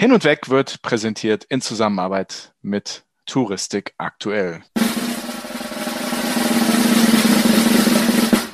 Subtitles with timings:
[0.00, 4.62] Hin und Weg wird präsentiert in Zusammenarbeit mit Touristik aktuell.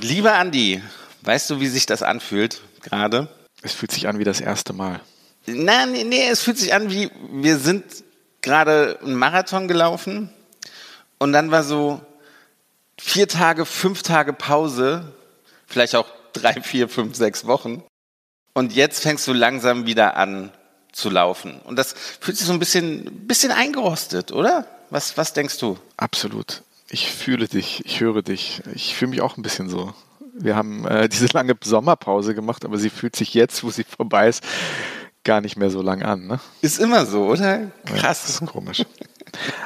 [0.00, 0.82] Lieber Andi,
[1.20, 3.28] weißt du, wie sich das anfühlt gerade?
[3.60, 5.02] Es fühlt sich an wie das erste Mal.
[5.44, 7.84] Nein, nee, nee, es fühlt sich an wie, wir sind
[8.40, 10.30] gerade einen Marathon gelaufen
[11.18, 12.00] und dann war so
[12.98, 15.12] vier Tage, fünf Tage Pause,
[15.66, 17.82] vielleicht auch drei, vier, fünf, sechs Wochen.
[18.54, 20.50] Und jetzt fängst du langsam wieder an,
[20.94, 21.60] zu laufen.
[21.64, 24.66] Und das fühlt sich so ein bisschen, bisschen eingerostet, oder?
[24.90, 25.78] Was, was denkst du?
[25.96, 26.62] Absolut.
[26.88, 28.62] Ich fühle dich, ich höre dich.
[28.74, 29.92] Ich fühle mich auch ein bisschen so.
[30.34, 34.28] Wir haben äh, diese lange Sommerpause gemacht, aber sie fühlt sich jetzt, wo sie vorbei
[34.28, 34.44] ist,
[35.24, 36.26] gar nicht mehr so lang an.
[36.26, 36.40] Ne?
[36.60, 37.70] Ist immer so, oder?
[37.86, 38.02] Krass.
[38.02, 38.84] Ja, das ist komisch.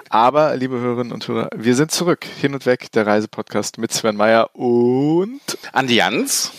[0.08, 2.24] Aber, liebe Hörerinnen und Hörer, wir sind zurück.
[2.24, 5.40] Hin und weg, der Reisepodcast mit Sven Meyer und
[5.72, 6.52] Andi Jans.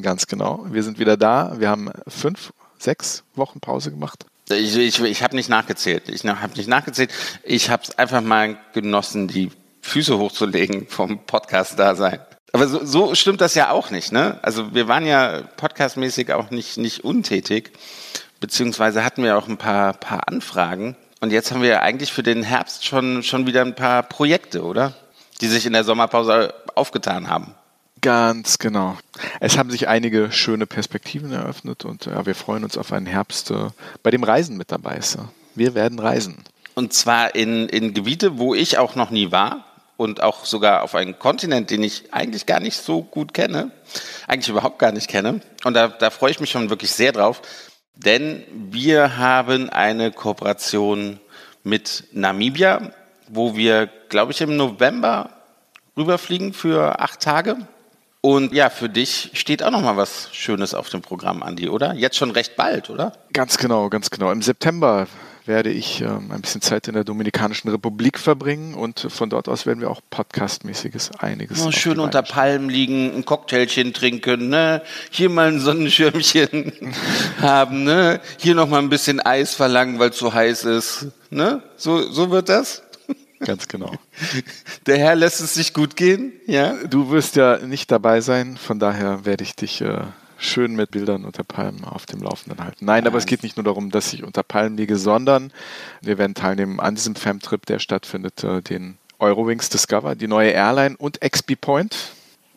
[0.00, 0.64] Ganz genau.
[0.70, 1.56] Wir sind wieder da.
[1.58, 4.26] Wir haben fünf sechs Wochen Pause gemacht?
[4.50, 6.08] Ich, ich, ich habe nicht nachgezählt.
[6.08, 7.10] Ich habe nicht nachgezählt.
[7.42, 12.20] Ich habe es einfach mal genossen, die Füße hochzulegen vom Podcast-Dasein.
[12.52, 14.12] Aber so, so stimmt das ja auch nicht.
[14.12, 14.38] Ne?
[14.42, 17.72] Also wir waren ja podcastmäßig auch nicht, nicht untätig,
[18.38, 20.96] beziehungsweise hatten wir auch ein paar, paar Anfragen.
[21.20, 24.94] Und jetzt haben wir eigentlich für den Herbst schon, schon wieder ein paar Projekte, oder?
[25.40, 27.54] Die sich in der Sommerpause aufgetan haben.
[28.04, 28.98] Ganz genau.
[29.40, 33.50] Es haben sich einige schöne Perspektiven eröffnet und ja, wir freuen uns auf einen Herbst,
[33.50, 33.70] äh,
[34.02, 35.16] bei dem Reisen mit dabei ist.
[35.54, 36.44] Wir werden reisen.
[36.74, 39.64] Und zwar in, in Gebiete, wo ich auch noch nie war
[39.96, 43.70] und auch sogar auf einen Kontinent, den ich eigentlich gar nicht so gut kenne,
[44.28, 45.40] eigentlich überhaupt gar nicht kenne.
[45.64, 47.40] Und da, da freue ich mich schon wirklich sehr drauf,
[47.94, 51.20] denn wir haben eine Kooperation
[51.62, 52.92] mit Namibia,
[53.28, 55.30] wo wir, glaube ich, im November
[55.96, 57.66] rüberfliegen für acht Tage
[58.24, 61.92] und ja, für dich steht auch noch mal was Schönes auf dem Programm, Andi, oder?
[61.92, 63.12] Jetzt schon recht bald, oder?
[63.34, 64.32] Ganz genau, ganz genau.
[64.32, 65.06] Im September
[65.44, 69.66] werde ich ähm, ein bisschen Zeit in der Dominikanischen Republik verbringen und von dort aus
[69.66, 71.66] werden wir auch podcastmäßiges einiges.
[71.66, 74.80] Oh, schön unter Palmen liegen, ein Cocktailchen trinken, ne?
[75.10, 76.72] Hier mal ein Sonnenschirmchen
[77.42, 78.22] haben, ne?
[78.38, 81.62] Hier noch mal ein bisschen Eis verlangen, weil es so heiß ist, ne?
[81.76, 82.83] So, so wird das?
[83.44, 83.92] Ganz genau.
[84.86, 86.74] Der Herr lässt es sich gut gehen, ja?
[86.86, 90.02] Du wirst ja nicht dabei sein, von daher werde ich dich äh,
[90.38, 92.84] schön mit Bildern unter Palmen auf dem Laufenden halten.
[92.84, 95.52] Nein, aber es geht nicht nur darum, dass ich unter Palmen liege, sondern
[96.00, 100.96] wir werden teilnehmen an diesem Fam-Trip, der stattfindet, äh, den Eurowings Discover, die neue Airline
[100.96, 101.96] und XP Point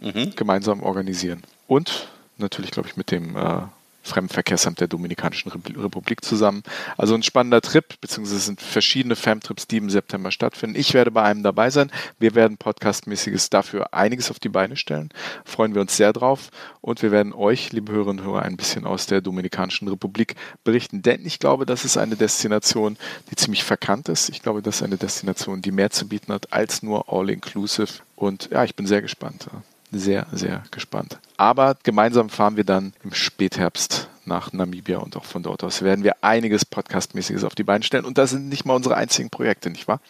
[0.02, 0.34] mhm.
[0.36, 1.44] gemeinsam organisieren.
[1.68, 3.62] Und natürlich, glaube ich, mit dem äh,
[4.08, 6.64] Fremdenverkehrsamt der Dominikanischen Republik zusammen.
[6.98, 10.80] Also ein spannender Trip, beziehungsweise es sind verschiedene Fam-Trips, die im September stattfinden.
[10.80, 11.92] Ich werde bei einem dabei sein.
[12.20, 15.10] Wir werden podcastmäßiges dafür einiges auf die Beine stellen.
[15.46, 16.50] Freuen wir uns sehr drauf.
[16.82, 21.02] Und wir werden euch, liebe Hörerinnen und Hörer, ein bisschen aus der Dominikanischen Republik berichten.
[21.02, 22.98] Denn ich glaube, das ist eine Destination,
[23.30, 24.30] die ziemlich verkannt ist.
[24.30, 28.02] Ich glaube, das ist eine Destination, die mehr zu bieten hat als nur All-Inclusive.
[28.16, 29.48] Und ja, ich bin sehr gespannt
[29.92, 31.20] sehr, sehr gespannt.
[31.38, 36.04] Aber gemeinsam fahren wir dann im Spätherbst nach Namibia und auch von dort aus werden
[36.04, 38.06] wir einiges Podcastmäßiges auf die Beine stellen.
[38.06, 40.02] Und das sind nicht mal unsere einzigen Projekte, nicht wahr?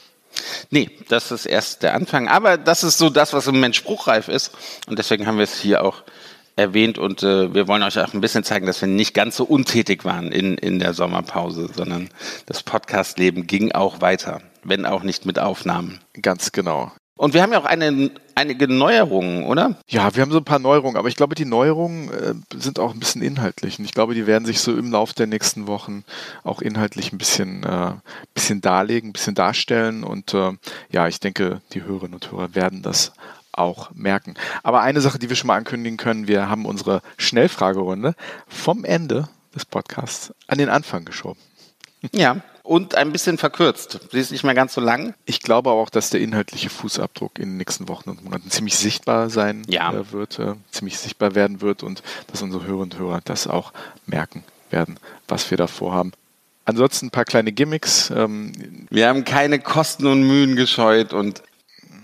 [0.69, 2.27] Nee, das ist erst der Anfang.
[2.27, 4.51] Aber das ist so das, was im Moment spruchreif ist.
[4.87, 6.03] Und deswegen haben wir es hier auch
[6.55, 9.45] erwähnt und äh, wir wollen euch auch ein bisschen zeigen, dass wir nicht ganz so
[9.45, 12.09] untätig waren in, in der Sommerpause, sondern
[12.47, 15.99] das Podcastleben ging auch weiter, wenn auch nicht mit Aufnahmen.
[16.19, 16.91] Ganz genau.
[17.15, 19.75] Und wir haben ja auch eine, einige Neuerungen, oder?
[19.87, 22.93] Ja, wir haben so ein paar Neuerungen, aber ich glaube, die Neuerungen äh, sind auch
[22.93, 23.79] ein bisschen inhaltlich.
[23.79, 26.03] Und ich glaube, die werden sich so im Laufe der nächsten Wochen
[26.43, 27.93] auch inhaltlich ein bisschen, äh,
[28.35, 30.03] bisschen darlegen, ein bisschen darstellen.
[30.03, 30.51] Und äh,
[30.91, 33.11] ja, ich denke, die Hörerinnen und Hörer werden das
[33.51, 34.35] auch merken.
[34.61, 38.13] Aber eine Sache, die wir schon mal ankündigen können, wir haben unsere Schnellfragerunde
[38.47, 41.39] vom Ende des Podcasts an den Anfang geschoben.
[42.13, 43.99] Ja, und ein bisschen verkürzt.
[44.11, 45.13] Sie ist nicht mehr ganz so lang.
[45.25, 49.29] Ich glaube auch, dass der inhaltliche Fußabdruck in den nächsten Wochen und Monaten ziemlich sichtbar
[49.29, 49.93] sein ja.
[49.93, 53.71] Äh, wird, äh, ziemlich sichtbar werden wird und dass unsere Hörerinnen und Hörer das auch
[54.05, 56.11] merken werden, was wir da vorhaben.
[56.65, 58.09] Ansonsten ein paar kleine Gimmicks.
[58.09, 58.51] Ähm,
[58.89, 61.41] wir haben keine Kosten und Mühen gescheut und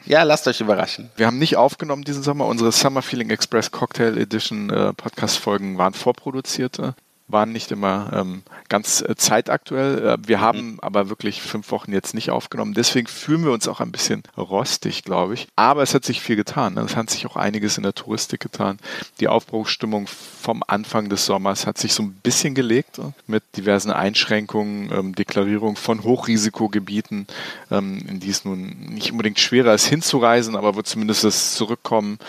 [0.05, 1.09] ja, lasst euch überraschen.
[1.15, 2.45] Wir haben nicht aufgenommen diesen Sommer.
[2.45, 6.95] Unsere Summer Feeling Express Cocktail Edition äh, Podcast-Folgen waren vorproduzierte
[7.27, 10.07] waren nicht immer ähm, ganz äh, zeitaktuell.
[10.07, 10.79] Äh, wir haben mhm.
[10.81, 12.73] aber wirklich fünf Wochen jetzt nicht aufgenommen.
[12.73, 15.47] Deswegen fühlen wir uns auch ein bisschen rostig, glaube ich.
[15.55, 16.75] Aber es hat sich viel getan.
[16.75, 16.81] Ne?
[16.81, 18.77] Es hat sich auch einiges in der Touristik getan.
[19.19, 23.91] Die Aufbruchsstimmung vom Anfang des Sommers hat sich so ein bisschen gelegt äh, mit diversen
[23.91, 27.27] Einschränkungen, ähm, Deklarierung von Hochrisikogebieten,
[27.71, 32.19] ähm, in die es nun nicht unbedingt schwerer ist hinzureisen, aber wo zumindest das Zurückkommen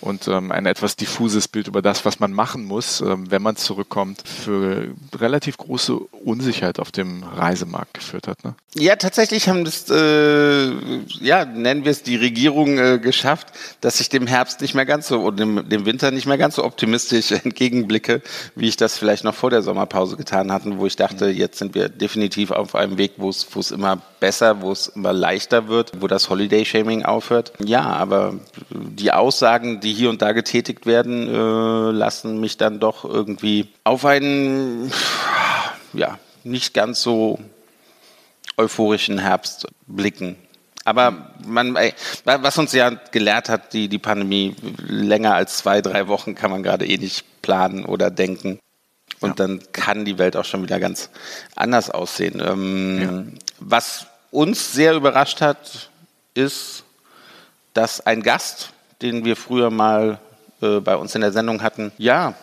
[0.00, 3.56] und ähm, ein etwas diffuses Bild über das, was man machen muss, ähm, wenn man
[3.56, 8.44] zurückkommt, für relativ große Unsicherheit auf dem Reisemarkt geführt hat.
[8.44, 8.54] Ne?
[8.74, 10.70] Ja, tatsächlich haben das, äh,
[11.20, 13.48] ja, nennen wir es die Regierung äh, geschafft,
[13.80, 16.56] dass ich dem Herbst nicht mehr ganz so und dem, dem Winter nicht mehr ganz
[16.56, 18.22] so optimistisch entgegenblicke,
[18.54, 21.36] wie ich das vielleicht noch vor der Sommerpause getan hatte, wo ich dachte, mhm.
[21.36, 24.86] jetzt sind wir definitiv auf einem Weg, wo es, wo es immer besser, wo es
[24.86, 27.52] immer leichter wird, wo das Holiday-Shaming aufhört.
[27.58, 28.32] Ja, aber
[28.70, 34.06] die Aussagen, die hier und da getätigt werden, äh, lassen mich dann doch irgendwie auf
[34.06, 34.90] einen,
[35.92, 37.38] ja, nicht ganz so
[38.56, 40.36] euphorischen Herbst blicken.
[40.86, 41.76] Aber man,
[42.24, 46.62] was uns ja gelehrt hat, die, die Pandemie, länger als zwei, drei Wochen kann man
[46.62, 48.58] gerade eh nicht planen oder denken.
[49.20, 49.46] Und ja.
[49.46, 51.10] dann kann die Welt auch schon wieder ganz
[51.56, 52.42] anders aussehen.
[52.42, 53.40] Ähm, ja.
[53.60, 55.90] Was uns sehr überrascht hat,
[56.34, 56.84] ist,
[57.72, 60.18] dass ein Gast, den wir früher mal
[60.60, 62.34] äh, bei uns in der Sendung hatten, ja,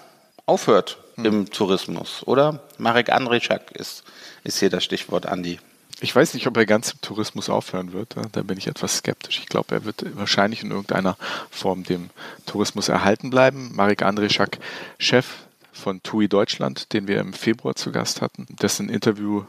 [0.46, 1.26] aufhört hm.
[1.26, 2.62] im Tourismus, oder?
[2.78, 4.04] Marek Andrzejczak ist,
[4.44, 5.60] ist hier das Stichwort, Andi.
[6.00, 8.16] Ich weiß nicht, ob er ganz im Tourismus aufhören wird.
[8.32, 9.38] Da bin ich etwas skeptisch.
[9.38, 11.16] Ich glaube, er wird wahrscheinlich in irgendeiner
[11.52, 12.10] Form dem
[12.48, 13.72] Tourismus erhalten bleiben.
[13.76, 14.58] Marek Andrzejczak,
[14.98, 15.28] Chef
[15.72, 19.44] von TUI Deutschland, den wir im Februar zu Gast hatten, dessen Interview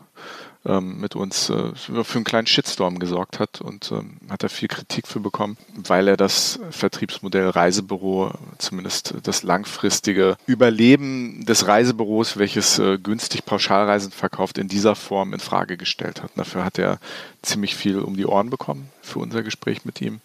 [0.64, 4.68] ähm, mit uns äh, für einen kleinen Shitstorm gesorgt hat und ähm, hat er viel
[4.68, 12.78] Kritik für bekommen, weil er das Vertriebsmodell Reisebüro, zumindest das langfristige Überleben des Reisebüros, welches
[12.78, 16.30] äh, günstig Pauschalreisen verkauft, in dieser Form in Frage gestellt hat.
[16.36, 16.98] Dafür hat er
[17.42, 20.20] ziemlich viel um die Ohren bekommen für unser Gespräch mit ihm.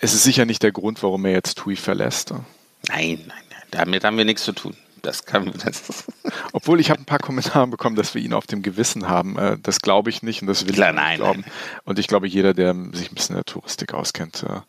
[0.00, 2.30] Es ist sicher nicht der Grund, warum er jetzt TUI verlässt.
[2.30, 2.44] Nein,
[2.88, 3.62] nein, nein.
[3.70, 4.76] Damit haben wir nichts zu tun.
[5.08, 6.04] Das kann, das
[6.52, 9.38] Obwohl ich habe ein paar Kommentare bekommen, dass wir ihn auf dem Gewissen haben.
[9.38, 11.40] Äh, das glaube ich nicht und das will Klar, ich nicht nein, glauben.
[11.40, 11.52] Nein.
[11.84, 14.60] Und ich glaube, jeder, der sich ein bisschen in der Touristik auskennt, äh,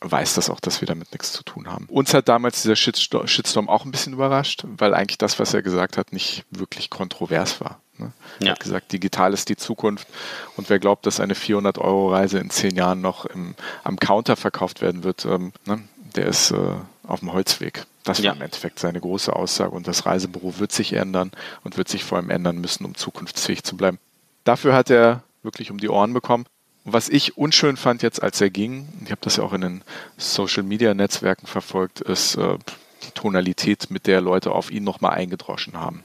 [0.00, 1.86] weiß das auch, dass wir damit nichts zu tun haben.
[1.86, 5.96] Uns hat damals dieser Shitstorm auch ein bisschen überrascht, weil eigentlich das, was er gesagt
[5.96, 7.80] hat, nicht wirklich kontrovers war.
[7.98, 8.12] Ne?
[8.40, 10.08] Er hat gesagt, digital ist die Zukunft
[10.56, 13.54] und wer glaubt, dass eine 400-Euro-Reise in zehn Jahren noch im,
[13.84, 15.84] am Counter verkauft werden wird, ähm, ne?
[16.16, 16.74] der ist äh,
[17.06, 17.86] auf dem Holzweg.
[18.04, 18.32] Das war ja.
[18.32, 19.70] im Endeffekt seine große Aussage.
[19.70, 23.62] Und das Reisebüro wird sich ändern und wird sich vor allem ändern müssen, um zukunftsfähig
[23.64, 23.98] zu bleiben.
[24.44, 26.46] Dafür hat er wirklich um die Ohren bekommen.
[26.84, 29.62] Und was ich unschön fand jetzt, als er ging, ich habe das ja auch in
[29.62, 29.82] den
[30.18, 32.58] Social-Media-Netzwerken verfolgt, ist äh,
[33.04, 36.04] die Tonalität, mit der Leute auf ihn nochmal eingedroschen haben.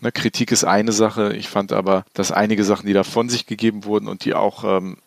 [0.00, 1.34] Ne, Kritik ist eine Sache.
[1.34, 4.64] Ich fand aber, dass einige Sachen, die da von sich gegeben wurden und die auch
[4.64, 4.98] ähm,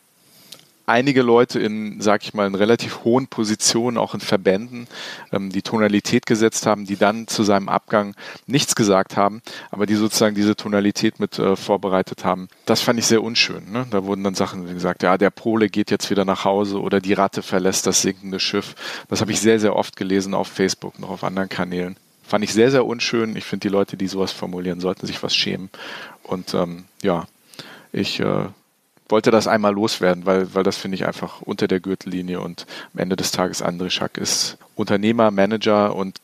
[0.90, 4.88] einige Leute in, sag ich mal, in relativ hohen Positionen, auch in Verbänden,
[5.32, 8.16] ähm, die Tonalität gesetzt haben, die dann zu seinem Abgang
[8.48, 9.42] nichts gesagt haben,
[9.72, 12.50] aber die sozusagen diese Tonalität mit äh, vorbereitet haben.
[12.66, 13.72] Das fand ich sehr unschön.
[13.72, 13.86] Ne?
[13.92, 17.14] Da wurden dann Sachen gesagt, ja, der Pole geht jetzt wieder nach Hause oder die
[17.14, 18.76] Ratte verlässt das sinkende Schiff.
[19.08, 21.96] Das habe ich sehr, sehr oft gelesen auf Facebook, noch auf anderen Kanälen.
[22.24, 23.36] Fand ich sehr, sehr unschön.
[23.36, 25.70] Ich finde, die Leute, die sowas formulieren, sollten sich was schämen.
[26.24, 27.26] Und ähm, ja,
[27.92, 28.46] ich äh,
[29.10, 33.00] wollte das einmal loswerden, weil, weil das finde ich einfach unter der Gürtellinie und am
[33.00, 36.20] Ende des Tages André Schack ist Unternehmer, Manager und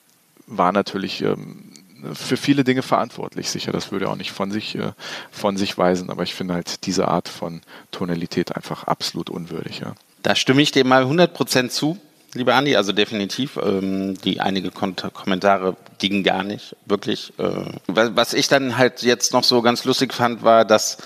[0.47, 1.71] war natürlich ähm,
[2.13, 3.49] für viele Dinge verantwortlich.
[3.49, 4.91] Sicher, das würde auch nicht von sich, äh,
[5.31, 7.61] von sich weisen, aber ich finde halt diese Art von
[7.91, 9.79] Tonalität einfach absolut unwürdig.
[9.79, 9.95] Ja.
[10.21, 11.97] Da stimme ich dir mal 100% zu,
[12.33, 13.57] lieber Andi, also definitiv.
[13.57, 17.33] Ähm, die einige Kon Kommentare gingen gar nicht, wirklich.
[17.39, 20.97] Äh, was ich dann halt jetzt noch so ganz lustig fand, war, dass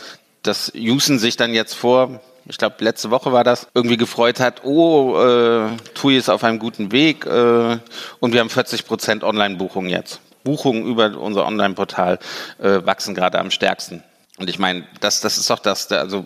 [0.44, 4.64] dass Jusen sich dann jetzt vor, ich glaube letzte Woche war das, irgendwie gefreut hat,
[4.64, 7.78] oh, äh, TUI ist auf einem guten Weg äh,
[8.20, 10.22] und wir haben 40 Prozent Online-Buchungen jetzt.
[10.44, 12.20] Buchungen über unser Online-Portal
[12.60, 14.04] äh, wachsen gerade am stärksten.
[14.38, 16.26] Und ich meine, das, das ist doch das, also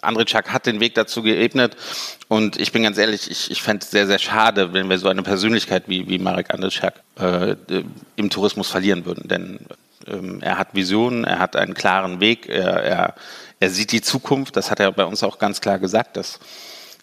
[0.00, 1.76] André Czak hat den Weg dazu geebnet
[2.28, 5.08] und ich bin ganz ehrlich, ich, ich fände es sehr, sehr schade, wenn wir so
[5.08, 7.56] eine Persönlichkeit wie, wie Marek Andrzejczak äh,
[8.14, 9.58] im Tourismus verlieren würden, denn
[10.06, 13.14] ähm, er hat Visionen, er hat einen klaren Weg, er, er
[13.60, 16.38] er sieht die Zukunft, das hat er bei uns auch ganz klar gesagt, dass,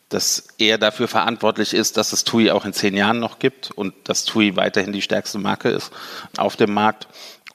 [0.10, 3.94] dass er dafür verantwortlich ist, dass es TUI auch in zehn Jahren noch gibt und
[4.06, 5.92] dass TUI weiterhin die stärkste Marke ist
[6.38, 7.08] auf dem Markt.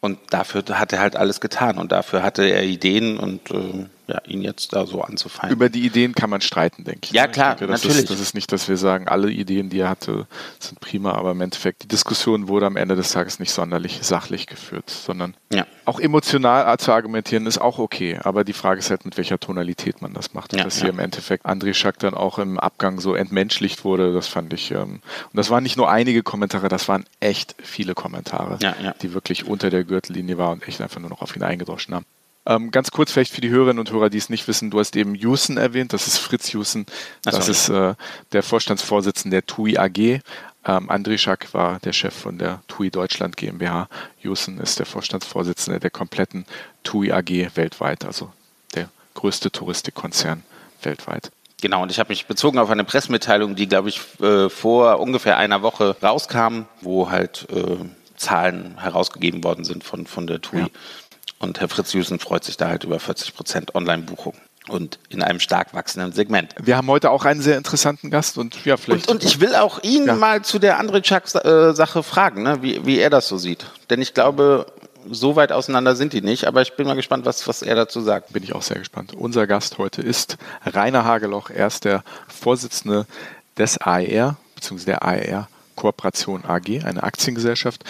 [0.02, 4.20] Und dafür hat er halt alles getan und dafür hatte er Ideen und äh, ja,
[4.26, 5.54] ihn jetzt da so anzufallen.
[5.54, 7.10] Über die Ideen kann man streiten, denke ich.
[7.12, 8.04] Ja, klar, ich denke, das natürlich.
[8.04, 10.26] Ist, das ist nicht, dass wir sagen, alle Ideen, die er hatte,
[10.58, 14.48] sind prima, aber im Endeffekt, die Diskussion wurde am Ende des Tages nicht sonderlich sachlich
[14.48, 15.64] geführt, sondern ja.
[15.84, 20.02] auch emotional zu argumentieren ist auch okay, aber die Frage ist halt, mit welcher Tonalität
[20.02, 20.56] man das macht.
[20.56, 20.86] Ja, dass ja.
[20.86, 24.72] hier im Endeffekt André Schack dann auch im Abgang so entmenschlicht wurde, das fand ich,
[24.72, 28.58] ähm, und das waren nicht nur einige Kommentare, das waren echt viele Kommentare,
[29.02, 32.06] die wirklich unter der Gürtellinie waren und echt einfach nur noch auf ihn eingedroschen haben.
[32.46, 34.96] Ähm, ganz kurz vielleicht für die Hörerinnen und Hörer, die es nicht wissen, du hast
[34.96, 36.86] eben Jusen erwähnt, das ist Fritz Jusen,
[37.22, 37.94] das ist äh,
[38.32, 40.22] der Vorstandsvorsitzende der TUI AG,
[40.66, 43.88] Ähm, André Schack war der Chef von der TUI Deutschland GmbH.
[44.20, 46.44] Jussen ist der Vorstandsvorsitzende der kompletten
[46.82, 48.30] TUI AG weltweit, also
[48.74, 50.42] der größte Touristikkonzern
[50.82, 51.30] weltweit.
[51.62, 55.36] Genau, und ich habe mich bezogen auf eine Pressemitteilung, die, glaube ich, äh, vor ungefähr
[55.36, 57.76] einer Woche rauskam, wo halt äh,
[58.16, 60.60] Zahlen herausgegeben worden sind von, von der TUI.
[60.60, 60.66] Ja.
[61.40, 64.34] Und Herr Fritz Jusen freut sich da halt über 40 Prozent Online-Buchung
[64.68, 66.54] und in einem stark wachsenden Segment.
[66.60, 69.08] Wir haben heute auch einen sehr interessanten Gast und ja, vielleicht.
[69.08, 70.14] Und, und ich will auch ihn ja.
[70.14, 73.64] mal zu der Andrzejczak-Sache fragen, ne, wie, wie er das so sieht.
[73.88, 74.66] Denn ich glaube,
[75.10, 78.02] so weit auseinander sind die nicht, aber ich bin mal gespannt, was, was er dazu
[78.02, 78.34] sagt.
[78.34, 79.14] Bin ich auch sehr gespannt.
[79.14, 81.48] Unser Gast heute ist Rainer Hageloch.
[81.48, 83.06] Er ist der Vorsitzende
[83.56, 85.48] des AER, beziehungsweise der AER
[85.80, 87.84] Kooperation AG, eine Aktiengesellschaft,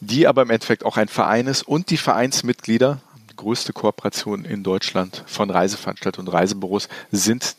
[0.00, 2.98] die aber im Endeffekt auch ein Verein ist und die Vereinsmitglieder,
[3.30, 7.54] die größte Kooperation in Deutschland von Reiseveranstaltern und Reisebüros, sind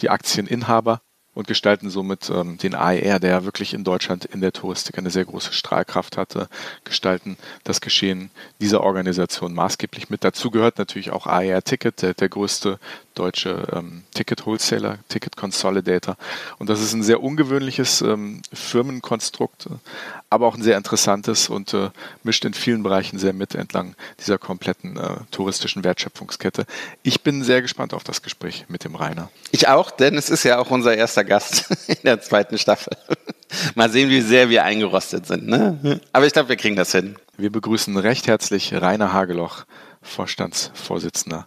[0.00, 1.00] die Aktieninhaber
[1.34, 5.24] und gestalten somit ähm, den AER, der wirklich in Deutschland in der Touristik eine sehr
[5.24, 6.48] große Strahlkraft hatte,
[6.84, 8.30] gestalten das Geschehen
[8.60, 10.22] dieser Organisation maßgeblich mit.
[10.22, 12.78] Dazu gehört natürlich auch AER Ticket, der, der größte
[13.14, 16.16] deutsche ähm, Ticket Wholesaler, Ticket Consolidator.
[16.58, 19.68] Und das ist ein sehr ungewöhnliches ähm, Firmenkonstrukt,
[20.30, 21.90] aber auch ein sehr interessantes und äh,
[22.22, 26.66] mischt in vielen Bereichen sehr mit entlang dieser kompletten äh, touristischen Wertschöpfungskette.
[27.02, 29.30] Ich bin sehr gespannt auf das Gespräch mit dem Rainer.
[29.50, 32.96] Ich auch, denn es ist ja auch unser erster Gast in der zweiten Staffel.
[33.74, 35.46] Mal sehen, wie sehr wir eingerostet sind.
[35.46, 36.00] Ne?
[36.12, 37.16] Aber ich glaube, wir kriegen das hin.
[37.36, 39.64] Wir begrüßen recht herzlich Rainer Hageloch,
[40.00, 41.46] Vorstandsvorsitzender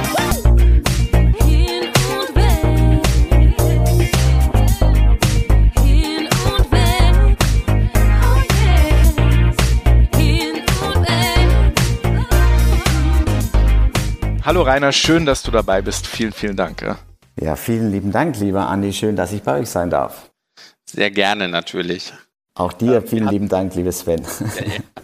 [14.43, 16.07] Hallo Rainer, schön, dass du dabei bist.
[16.07, 16.81] Vielen, vielen Dank.
[16.81, 16.97] Ja,
[17.39, 18.91] ja vielen lieben Dank, lieber Andi.
[18.91, 20.31] Schön, dass ich bei euch sein darf.
[20.83, 22.11] Sehr gerne, natürlich.
[22.55, 24.23] Auch dir vielen lieben Dank, liebe Sven.
[24.55, 25.01] Ja, ja.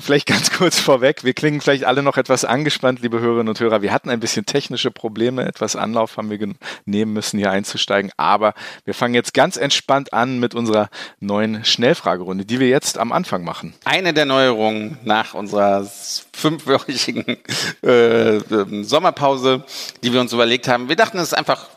[0.00, 3.82] Vielleicht ganz kurz vorweg, wir klingen vielleicht alle noch etwas angespannt, liebe Hörerinnen und Hörer.
[3.82, 6.54] Wir hatten ein bisschen technische Probleme, etwas Anlauf haben wir
[6.86, 8.10] nehmen müssen, hier einzusteigen.
[8.16, 8.54] Aber
[8.84, 10.88] wir fangen jetzt ganz entspannt an mit unserer
[11.18, 13.74] neuen Schnellfragerunde, die wir jetzt am Anfang machen.
[13.84, 15.86] Eine der Neuerungen nach unserer
[16.32, 17.36] fünfwöchigen
[17.82, 18.40] äh,
[18.82, 19.64] Sommerpause,
[20.02, 20.88] die wir uns überlegt haben.
[20.88, 21.68] Wir dachten, es ist einfach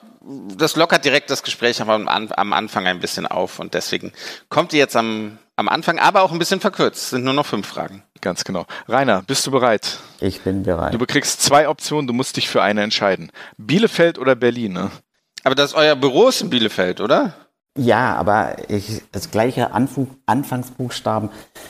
[0.55, 4.13] das lockert direkt das Gespräch am, am Anfang ein bisschen auf und deswegen
[4.47, 7.03] kommt die jetzt am, am Anfang, aber auch ein bisschen verkürzt.
[7.03, 8.03] Es sind nur noch fünf Fragen.
[8.21, 8.65] Ganz genau.
[8.87, 9.99] Rainer, bist du bereit?
[10.19, 10.93] Ich bin bereit.
[10.93, 13.31] Du bekriegst zwei Optionen, du musst dich für eine entscheiden.
[13.57, 14.91] Bielefeld oder Berlin, ne?
[15.43, 17.33] Aber das ist euer Büro ist in Bielefeld, oder?
[17.77, 21.29] Ja, aber ich, das gleiche Anfang, Anfangsbuchstaben.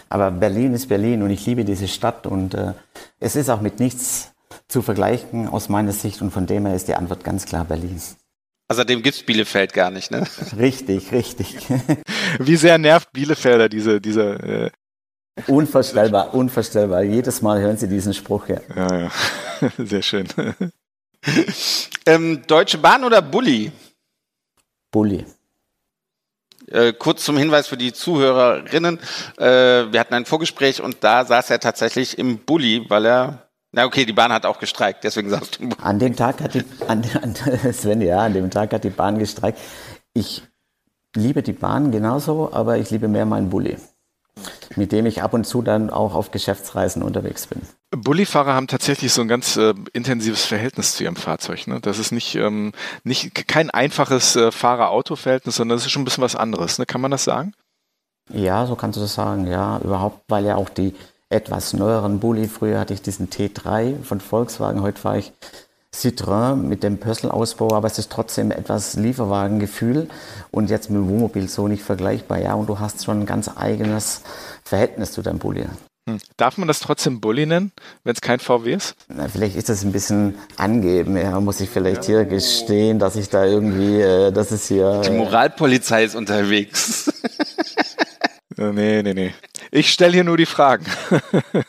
[0.10, 2.74] Aber Berlin ist Berlin und ich liebe diese Stadt und äh,
[3.20, 4.34] es ist auch mit nichts
[4.68, 8.02] zu vergleichen aus meiner Sicht und von dem her ist die Antwort ganz klar Berlin.
[8.70, 10.26] Außerdem gibt es Bielefeld gar nicht, ne?
[10.58, 11.58] Richtig, richtig.
[12.40, 14.72] Wie sehr nervt Bielefelder diese, diese äh
[15.48, 17.02] Unvorstellbar, unvorstellbar.
[17.04, 18.62] Jedes Mal hören Sie diesen Spruch, ja.
[18.76, 19.12] Ja, ja.
[19.80, 20.28] Sehr schön.
[22.06, 23.72] ähm, Deutsche Bahn oder Bulli?
[24.92, 25.26] Bulli.
[26.68, 29.00] Äh, kurz zum Hinweis für die Zuhörerinnen.
[29.38, 33.86] Äh, wir hatten ein Vorgespräch und da saß er tatsächlich im Bulli, weil er na
[33.86, 35.70] okay, die Bahn hat auch gestreikt, deswegen sagst du.
[35.82, 37.36] An dem Tag hat die, an, an,
[37.74, 39.60] Sven, ja, an dem Tag hat die Bahn gestreikt.
[40.14, 40.44] Ich
[41.16, 43.78] liebe die Bahn genauso, aber ich liebe mehr meinen Bulli,
[44.76, 47.64] mit dem ich ab und zu dann auch auf Geschäftsreisen unterwegs bin.
[47.90, 51.66] Bullifahrer haben tatsächlich so ein ganz äh, intensives Verhältnis zu ihrem Fahrzeug.
[51.66, 51.80] Ne?
[51.82, 56.24] Das ist nicht, ähm, nicht kein einfaches äh, Fahrer-Auto-Verhältnis, sondern das ist schon ein bisschen
[56.24, 56.78] was anderes.
[56.78, 56.86] Ne?
[56.86, 57.54] Kann man das sagen?
[58.32, 59.48] Ja, so kannst du das sagen.
[59.48, 60.94] Ja, überhaupt, weil ja auch die
[61.34, 62.48] etwas neueren Bulli.
[62.48, 65.34] Früher hatte ich diesen T3 von Volkswagen, heute fahre ich
[65.94, 70.10] Citroën mit dem Pössl-Ausbau, aber es ist trotzdem etwas Lieferwagengefühl
[70.52, 72.40] und jetzt mit dem Wohnmobil so nicht vergleichbar.
[72.40, 74.22] Ja, und du hast schon ein ganz eigenes
[74.64, 75.66] Verhältnis zu deinem Bulli.
[76.10, 76.18] Hm.
[76.36, 77.72] Darf man das trotzdem Bulli nennen,
[78.04, 78.96] wenn es kein VW ist?
[79.08, 81.16] Na, vielleicht ist das ein bisschen angeben.
[81.16, 82.20] Ja, muss ich vielleicht ja.
[82.20, 85.02] hier gestehen, dass ich da irgendwie, äh, das ist hier.
[85.06, 87.14] Die Moralpolizei ist unterwegs.
[88.58, 89.34] nee, nee, nee.
[89.72, 90.86] Ich stelle hier nur die Fragen.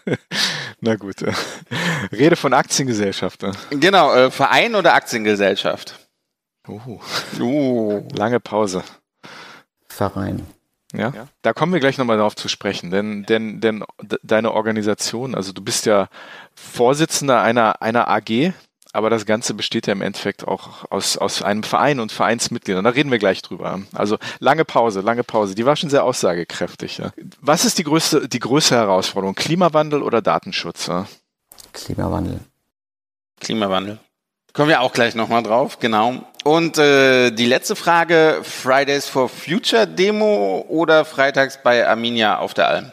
[0.80, 1.16] Na gut.
[2.12, 3.42] Rede von Aktiengesellschaft.
[3.42, 3.52] Ne?
[3.70, 5.98] Genau, äh, Verein oder Aktiengesellschaft?
[6.68, 7.00] Uh.
[7.40, 8.08] uh.
[8.14, 8.82] Lange Pause.
[9.88, 10.46] Verein.
[10.92, 11.12] Ja?
[11.14, 13.84] ja, da kommen wir gleich nochmal darauf zu sprechen, denn, denn, denn
[14.22, 16.08] deine Organisation, also du bist ja
[16.54, 18.52] Vorsitzender einer, einer AG,
[18.94, 22.84] aber das Ganze besteht ja im Endeffekt auch aus, aus einem Verein und Vereinsmitgliedern.
[22.84, 23.80] Da reden wir gleich drüber.
[23.92, 25.56] Also lange Pause, lange Pause.
[25.56, 26.98] Die war schon sehr aussagekräftig.
[26.98, 27.10] Ja.
[27.40, 29.34] Was ist die größte, die größte Herausforderung?
[29.34, 30.86] Klimawandel oder Datenschutz?
[30.86, 31.06] Ja?
[31.72, 32.38] Klimawandel.
[33.40, 33.98] Klimawandel.
[34.52, 36.22] Kommen wir auch gleich nochmal drauf, genau.
[36.44, 42.68] Und äh, die letzte Frage, Fridays for Future Demo oder freitags bei Arminia auf der
[42.68, 42.92] Alm?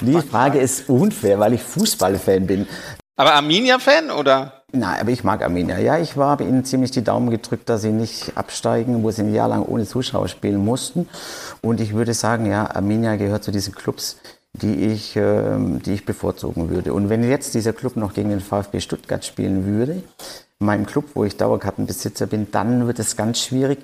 [0.00, 2.68] Die Frage ist unfair, weil ich Fußballfan bin.
[3.16, 4.62] Aber Arminia-Fan oder?
[4.76, 5.78] Nein, aber ich mag Arminia.
[5.78, 9.22] Ja, ich war, habe ihnen ziemlich die Daumen gedrückt, dass sie nicht absteigen, wo sie
[9.22, 11.08] ein Jahr lang ohne Zuschauer spielen mussten.
[11.62, 14.18] Und ich würde sagen, ja, Arminia gehört zu diesen Clubs,
[14.52, 16.92] die ich, äh, die ich bevorzugen würde.
[16.92, 20.02] Und wenn jetzt dieser Club noch gegen den VfB Stuttgart spielen würde,
[20.58, 23.78] meinem Club, wo ich Dauerkartenbesitzer bin, dann wird es ganz schwierig.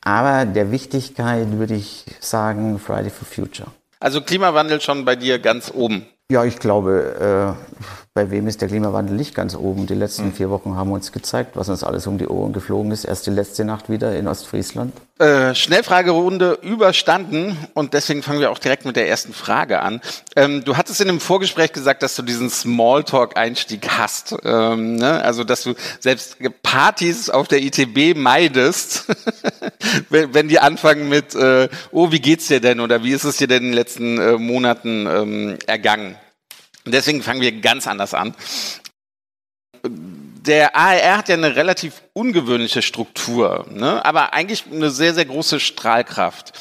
[0.00, 3.68] Aber der Wichtigkeit würde ich sagen Friday for Future.
[4.00, 6.06] Also Klimawandel schon bei dir ganz oben.
[6.30, 9.86] Ja, ich glaube, äh, bei wem ist der Klimawandel nicht ganz oben?
[9.86, 10.32] Die letzten hm.
[10.32, 13.04] vier Wochen haben uns gezeigt, was uns alles um die Ohren geflogen ist.
[13.04, 14.92] Erst die letzte Nacht wieder in Ostfriesland.
[15.20, 20.00] Äh, Schnellfragerunde überstanden und deswegen fangen wir auch direkt mit der ersten Frage an.
[20.34, 24.34] Ähm, du hattest in dem Vorgespräch gesagt, dass du diesen Smalltalk-Einstieg hast.
[24.44, 25.22] Ähm, ne?
[25.22, 29.04] Also, dass du selbst Partys auf der ITB meidest,
[30.10, 33.36] wenn, wenn, die anfangen mit, äh, oh, wie geht's dir denn oder wie ist es
[33.36, 36.16] dir denn in den letzten äh, Monaten ähm, ergangen?
[36.90, 38.34] Deswegen fangen wir ganz anders an.
[39.84, 44.04] Der ARR hat ja eine relativ ungewöhnliche Struktur, ne?
[44.04, 46.52] aber eigentlich eine sehr, sehr große Strahlkraft.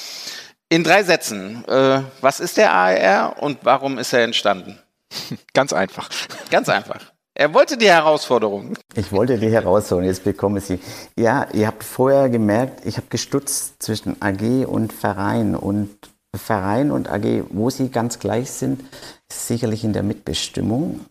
[0.69, 4.77] In drei Sätzen, äh, was ist der ARR und warum ist er entstanden?
[5.53, 6.09] Ganz einfach.
[6.49, 7.01] Ganz einfach.
[7.39, 8.73] Er wollte die Herausforderung.
[8.95, 10.79] Ich wollte die Herausforderung, jetzt bekomme ich sie.
[11.15, 15.95] Ja, ihr habt vorher gemerkt, ich habe gestutzt zwischen AG und Verein und
[16.35, 18.83] Verein und AG, wo sie ganz gleich sind,
[19.31, 21.01] sicherlich in der Mitbestimmung,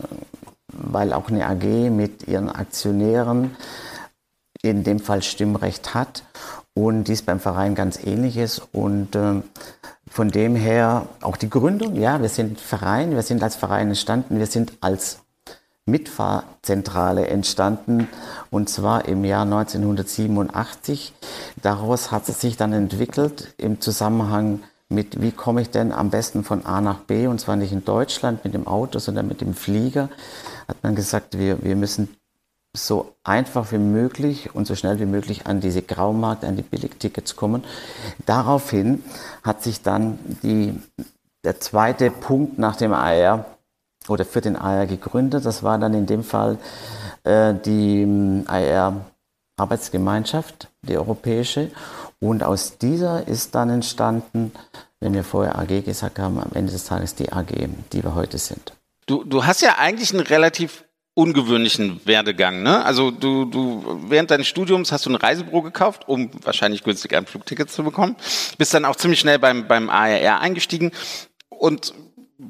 [0.68, 3.56] weil auch eine AG mit ihren Aktionären
[4.62, 6.22] in dem Fall Stimmrecht hat
[6.74, 8.62] und dies beim Verein ganz ähnlich ist.
[8.72, 9.42] Und äh,
[10.08, 14.38] von dem her auch die Gründung, ja, wir sind Verein, wir sind als Verein entstanden,
[14.38, 15.20] wir sind als
[15.86, 18.08] Mitfahrzentrale entstanden
[18.50, 21.14] und zwar im Jahr 1987.
[21.62, 26.44] Daraus hat es sich dann entwickelt im Zusammenhang mit, wie komme ich denn am besten
[26.44, 29.54] von A nach B und zwar nicht in Deutschland mit dem Auto, sondern mit dem
[29.54, 30.08] Flieger,
[30.68, 32.08] hat man gesagt, wir, wir müssen
[32.72, 37.34] so einfach wie möglich und so schnell wie möglich an diese Graumarkt, an die Billigtickets
[37.34, 37.64] kommen.
[38.26, 39.02] Daraufhin
[39.42, 40.78] hat sich dann die,
[41.42, 43.46] der zweite Punkt nach dem AR
[44.08, 45.46] oder für den AR gegründet.
[45.46, 46.58] Das war dann in dem Fall
[47.24, 49.06] äh, die ähm, AR
[49.58, 51.70] Arbeitsgemeinschaft, die europäische.
[52.20, 54.52] Und aus dieser ist dann entstanden,
[55.00, 58.38] wenn wir vorher AG gesagt haben, am Ende des Tages die AG, die wir heute
[58.38, 58.72] sind.
[59.06, 62.62] Du, du hast ja eigentlich einen relativ ungewöhnlichen Werdegang.
[62.62, 62.84] Ne?
[62.84, 67.26] Also du, du während deines Studiums hast du ein Reisebüro gekauft, um wahrscheinlich günstig ein
[67.26, 68.16] Flugticket zu bekommen.
[68.58, 70.92] Bist dann auch ziemlich schnell beim, beim ARR eingestiegen
[71.48, 71.94] und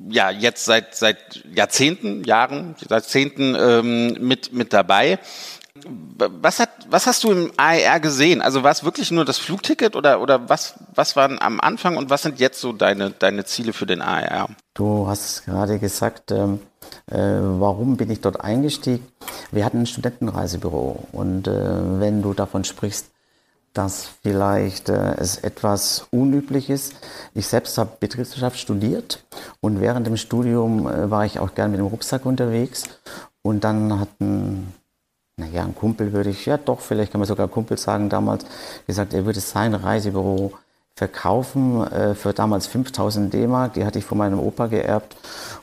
[0.09, 5.21] ja, jetzt seit, seit Jahrzehnten, Jahren, Jahrzehnten ähm, mit, mit dabei.
[6.19, 8.43] Was, hat, was hast du im AER gesehen?
[8.43, 12.11] Also war es wirklich nur das Flugticket oder, oder was, was waren am Anfang und
[12.11, 14.49] was sind jetzt so deine, deine Ziele für den AER?
[14.75, 16.61] Du hast gerade gesagt, ähm,
[17.11, 19.07] äh, warum bin ich dort eingestiegen?
[19.51, 23.11] Wir hatten ein Studentenreisebüro und äh, wenn du davon sprichst,
[23.77, 26.95] dass vielleicht äh, es etwas unüblich ist.
[27.35, 29.25] Ich selbst habe Betriebswirtschaft studiert
[29.61, 32.85] und während dem Studium äh, war ich auch gern mit dem Rucksack unterwegs
[33.43, 34.73] und dann hatten
[35.37, 38.47] naja, ein Kumpel würde ich, ja doch, vielleicht kann man sogar Kumpel sagen, damals
[38.87, 40.53] gesagt, er würde sein Reisebüro
[40.95, 43.75] verkaufen äh, für damals 5000 D-Mark.
[43.75, 45.15] Die hatte ich von meinem Opa geerbt.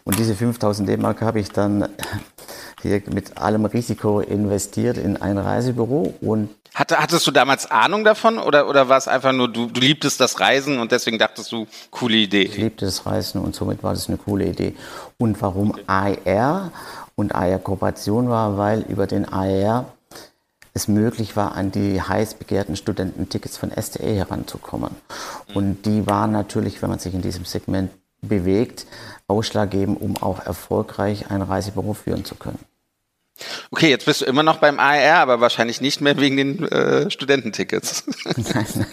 [0.04, 1.90] Und diese 5000 D-Mark habe ich dann
[2.84, 6.14] hier mit allem Risiko investiert in ein Reisebüro.
[6.22, 9.82] Und Hatte, hattest du damals Ahnung davon oder, oder war es einfach nur, du, du
[9.82, 12.44] liebtest das Reisen und deswegen dachtest du, coole Idee?
[12.44, 14.76] Ich liebte das Reisen und somit war das eine coole Idee.
[15.18, 16.72] Und warum AR?
[17.16, 19.86] Und AR-Kooperation war, weil über den AR
[20.74, 24.96] es möglich war, an die heiß begehrten Studententickets von STE heranzukommen.
[25.54, 28.88] Und die waren natürlich, wenn man sich in diesem Segment bewegt,
[29.28, 32.60] ausschlaggebend, um auch erfolgreich ein Reisebüro führen zu können.
[33.72, 37.10] Okay, jetzt bist du immer noch beim AR, aber wahrscheinlich nicht mehr wegen den äh,
[37.10, 38.04] Studententickets.
[38.36, 38.86] Nein.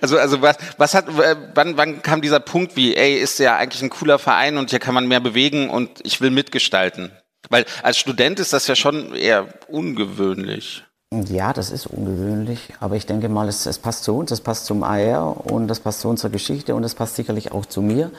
[0.00, 1.06] Also, also was, was hat,
[1.54, 4.78] wann, wann kam dieser Punkt wie, ey, ist ja eigentlich ein cooler Verein und hier
[4.78, 7.12] kann man mehr bewegen und ich will mitgestalten?
[7.50, 10.84] Weil als Student ist das ja schon eher ungewöhnlich.
[11.10, 14.66] Ja, das ist ungewöhnlich, aber ich denke mal, es, es passt zu uns, es passt
[14.66, 18.10] zum AR und das passt zu unserer Geschichte und es passt sicherlich auch zu mir.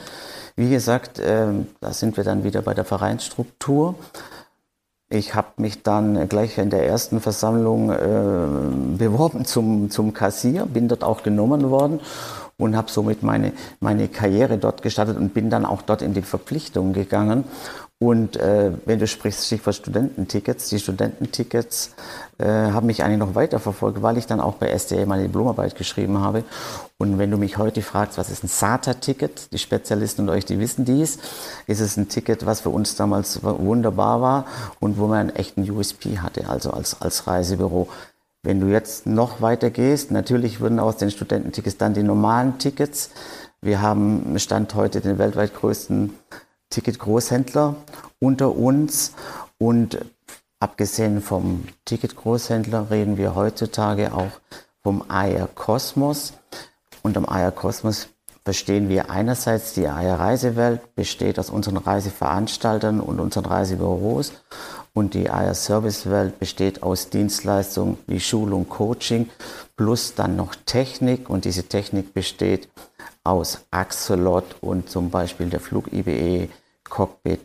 [0.56, 1.48] Wie gesagt, äh,
[1.80, 3.94] da sind wir dann wieder bei der Vereinsstruktur.
[5.12, 10.88] Ich habe mich dann gleich in der ersten Versammlung äh, beworben zum, zum Kassier, bin
[10.88, 12.00] dort auch genommen worden
[12.60, 16.22] und habe somit meine, meine Karriere dort gestartet und bin dann auch dort in die
[16.22, 17.46] Verpflichtung gegangen.
[18.02, 21.92] Und äh, wenn du sprichst, Stichwort Studententickets, die Studententickets
[22.38, 25.76] äh, haben mich eigentlich noch weiter verfolgt, weil ich dann auch bei SDA meine Diplomarbeit
[25.76, 26.46] geschrieben habe.
[26.98, 30.60] Und wenn du mich heute fragst, was ist ein SATA-Ticket, die Spezialisten und euch, die
[30.60, 31.20] wissen dies,
[31.68, 34.46] ist es ein Ticket, was für uns damals wunderbar war
[34.80, 37.90] und wo man einen echten USP hatte, also als, als Reisebüro.
[38.44, 43.10] Wenn du jetzt noch weiter gehst, natürlich würden aus den Studententickets dann die normalen Tickets.
[43.60, 46.14] Wir haben Stand heute den weltweit größten
[46.70, 47.76] Ticket-Großhändler
[48.20, 49.14] unter uns
[49.58, 50.00] und
[50.60, 54.32] abgesehen vom Ticket-Großhändler reden wir heutzutage auch
[54.84, 56.34] vom AR Kosmos.
[57.02, 58.10] Und am AR Kosmos
[58.44, 64.34] verstehen wir einerseits die AR Reisewelt, besteht aus unseren Reiseveranstaltern und unseren Reisebüros
[64.94, 69.30] und die AR Service Welt besteht aus Dienstleistungen wie Schulung, Coaching
[69.80, 72.68] plus dann noch Technik und diese Technik besteht
[73.24, 76.50] aus Axolot und zum Beispiel der Flug IBE
[76.84, 77.40] Cockpit,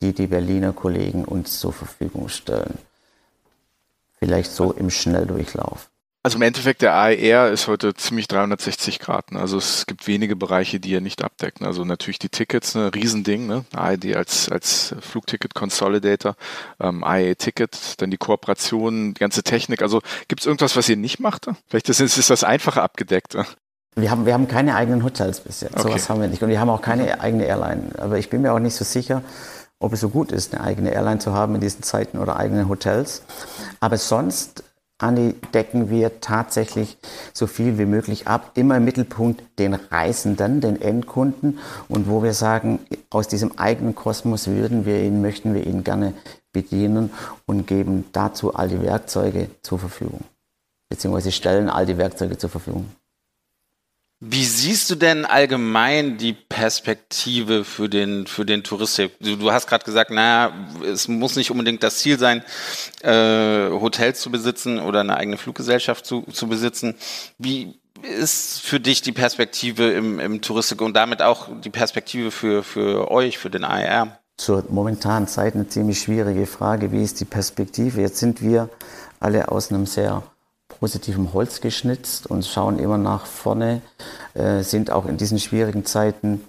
[0.00, 2.78] die die Berliner Kollegen uns zur Verfügung stellen.
[4.20, 5.89] Vielleicht so im Schnelldurchlauf.
[6.22, 9.32] Also im Endeffekt, der AER ist heute ziemlich 360 Grad.
[9.32, 9.40] Ne?
[9.40, 11.62] Also es gibt wenige Bereiche, die er nicht abdeckt.
[11.62, 11.66] Ne?
[11.66, 12.90] Also natürlich die Tickets, ne?
[12.94, 13.64] Riesending, ne?
[13.74, 16.36] AED als, als Flugticket Consolidator,
[16.78, 19.80] ähm, IAE Ticket, dann die Kooperation, die ganze Technik.
[19.80, 21.46] Also gibt es irgendwas, was ihr nicht macht?
[21.68, 23.38] Vielleicht ist, ist das einfacher abgedeckt.
[23.96, 25.74] Wir haben, wir haben keine eigenen Hotels bis jetzt.
[25.74, 25.88] Okay.
[25.88, 26.42] Sowas haben wir nicht.
[26.42, 27.92] Und wir haben auch keine eigene Airline.
[27.96, 29.22] Aber ich bin mir auch nicht so sicher,
[29.78, 32.68] ob es so gut ist, eine eigene Airline zu haben in diesen Zeiten oder eigene
[32.68, 33.22] Hotels.
[33.80, 34.64] Aber sonst,
[35.00, 36.98] Andi, decken wir tatsächlich
[37.32, 38.52] so viel wie möglich ab.
[38.54, 41.58] Immer im Mittelpunkt den Reisenden, den Endkunden.
[41.88, 46.12] Und wo wir sagen, aus diesem eigenen Kosmos würden wir ihn, möchten wir ihn gerne
[46.52, 47.10] bedienen
[47.46, 50.20] und geben dazu all die Werkzeuge zur Verfügung.
[50.90, 52.86] Beziehungsweise stellen all die Werkzeuge zur Verfügung.
[54.22, 59.12] Wie siehst du denn allgemein die Perspektive für den, für den Touristik?
[59.18, 60.52] Du, du hast gerade gesagt, naja,
[60.84, 62.44] es muss nicht unbedingt das Ziel sein,
[63.00, 66.96] äh, Hotels zu besitzen oder eine eigene Fluggesellschaft zu, zu besitzen.
[67.38, 72.62] Wie ist für dich die Perspektive im, im Touristik und damit auch die Perspektive für,
[72.62, 74.18] für euch, für den AER?
[74.36, 76.92] Zur momentanen Zeit eine ziemlich schwierige Frage.
[76.92, 78.02] Wie ist die Perspektive?
[78.02, 78.68] Jetzt sind wir
[79.18, 80.22] alle aus einem sehr
[80.80, 83.82] positivem Holz geschnitzt und schauen immer nach vorne,
[84.34, 86.42] äh, sind auch in diesen schwierigen Zeiten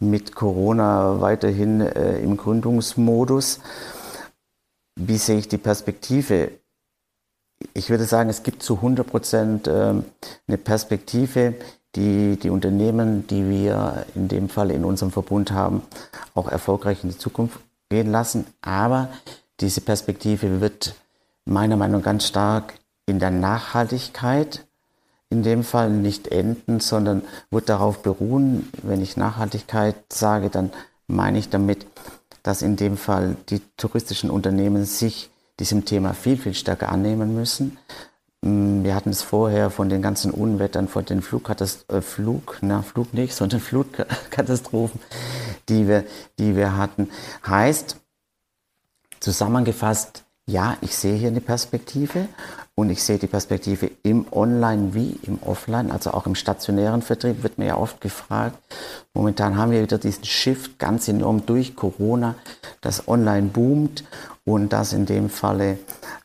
[0.00, 3.60] mit Corona weiterhin äh, im Gründungsmodus.
[4.96, 6.52] Wie sehe ich die Perspektive?
[7.74, 9.94] Ich würde sagen, es gibt zu 100 Prozent äh,
[10.46, 11.54] eine Perspektive,
[11.96, 15.82] die die Unternehmen, die wir in dem Fall in unserem Verbund haben,
[16.34, 18.46] auch erfolgreich in die Zukunft gehen lassen.
[18.60, 19.08] Aber
[19.60, 20.94] diese Perspektive wird
[21.44, 22.74] meiner Meinung nach ganz stark
[23.10, 24.64] in der Nachhaltigkeit
[25.28, 30.72] in dem Fall nicht enden, sondern wird darauf beruhen, wenn ich Nachhaltigkeit sage, dann
[31.06, 31.86] meine ich damit,
[32.42, 37.78] dass in dem Fall die touristischen Unternehmen sich diesem Thema viel, viel stärker annehmen müssen.
[38.42, 42.82] Mm, wir hatten es vorher von den ganzen Unwettern, von den Flugkatastrophen, äh, Flug, na,
[42.82, 45.00] Flug nicht, sondern Flutkatastrophen,
[45.68, 46.04] die wir,
[46.38, 47.10] die wir hatten.
[47.46, 47.96] Heißt,
[49.20, 52.26] zusammengefasst, ja, ich sehe hier eine Perspektive
[52.80, 57.42] und ich sehe die Perspektive im Online wie im Offline, also auch im stationären Vertrieb
[57.42, 58.56] wird mir ja oft gefragt.
[59.12, 62.36] Momentan haben wir wieder diesen Shift ganz enorm durch Corona,
[62.80, 64.04] das Online boomt
[64.44, 65.78] und das in dem Falle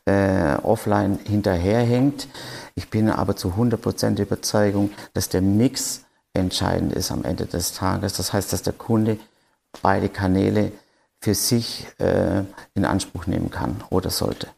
[0.06, 2.26] äh, offline hinterherhängt.
[2.74, 8.14] Ich bin aber zu 100% Überzeugung, dass der Mix entscheidend ist am Ende des Tages.
[8.14, 9.18] Das heißt, dass der Kunde
[9.82, 10.72] beide Kanäle
[11.20, 14.48] für sich äh, in Anspruch nehmen kann oder sollte.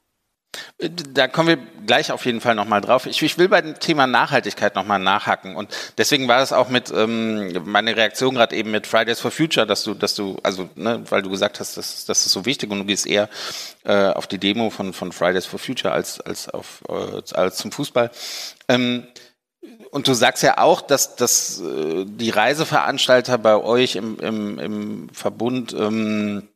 [0.79, 3.07] Da kommen wir gleich auf jeden Fall nochmal drauf.
[3.07, 5.57] Ich, ich, will bei dem Thema Nachhaltigkeit nochmal nachhaken.
[5.57, 9.67] Und deswegen war es auch mit ähm, meine Reaktion gerade eben mit Fridays for Future,
[9.67, 12.71] dass du, dass du, also, ne, weil du gesagt hast, das, das ist so wichtig
[12.71, 13.29] und du gehst eher
[13.85, 17.71] äh, auf die Demo von, von Fridays for Future als, als, auf, äh, als zum
[17.71, 18.11] Fußball.
[18.69, 19.07] Ähm,
[19.91, 25.09] und du sagst ja auch, dass, dass äh, die Reiseveranstalter bei euch im, im, im
[25.11, 26.49] Verbund ähm,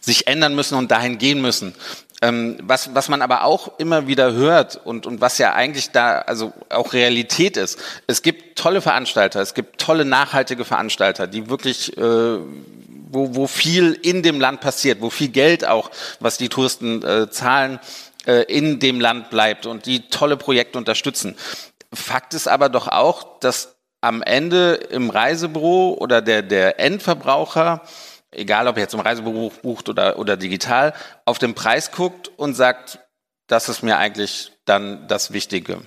[0.00, 1.74] sich ändern müssen und dahin gehen müssen.
[2.22, 6.18] Ähm, was, was man aber auch immer wieder hört und, und was ja eigentlich da
[6.18, 11.96] also auch Realität ist, es gibt tolle Veranstalter, es gibt tolle nachhaltige Veranstalter, die wirklich,
[11.96, 17.02] äh, wo, wo viel in dem Land passiert, wo viel Geld auch, was die Touristen
[17.02, 17.80] äh, zahlen,
[18.26, 21.36] äh, in dem Land bleibt und die tolle Projekte unterstützen.
[21.90, 27.82] Fakt ist aber doch auch, dass am Ende im Reisebüro oder der, der Endverbraucher
[28.32, 32.54] egal ob er jetzt im Reisebuch bucht oder, oder digital, auf den Preis guckt und
[32.54, 33.00] sagt,
[33.46, 35.82] das ist mir eigentlich dann das Wichtige.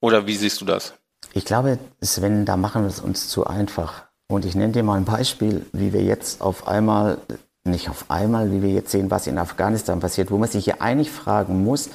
[0.00, 0.94] Oder wie siehst du das?
[1.32, 4.04] Ich glaube, Sven, da machen wir es uns zu einfach.
[4.28, 7.18] Und ich nenne dir mal ein Beispiel, wie wir jetzt auf einmal,
[7.64, 10.76] nicht auf einmal, wie wir jetzt sehen, was in Afghanistan passiert, wo man sich ja
[10.80, 11.90] eigentlich fragen muss,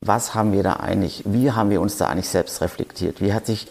[0.00, 3.20] was haben wir da eigentlich, wie haben wir uns da eigentlich selbst reflektiert?
[3.20, 3.68] Wie hat sich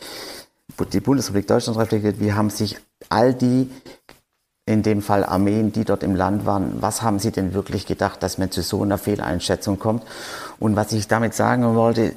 [0.93, 2.19] die Bundesrepublik Deutschland reflektiert?
[2.19, 2.77] Wie haben sich
[3.09, 3.69] all die,
[4.71, 8.23] in dem Fall Armeen, die dort im Land waren, was haben sie denn wirklich gedacht,
[8.23, 10.03] dass man zu so einer Fehleinschätzung kommt?
[10.59, 12.13] Und was ich damit sagen wollte,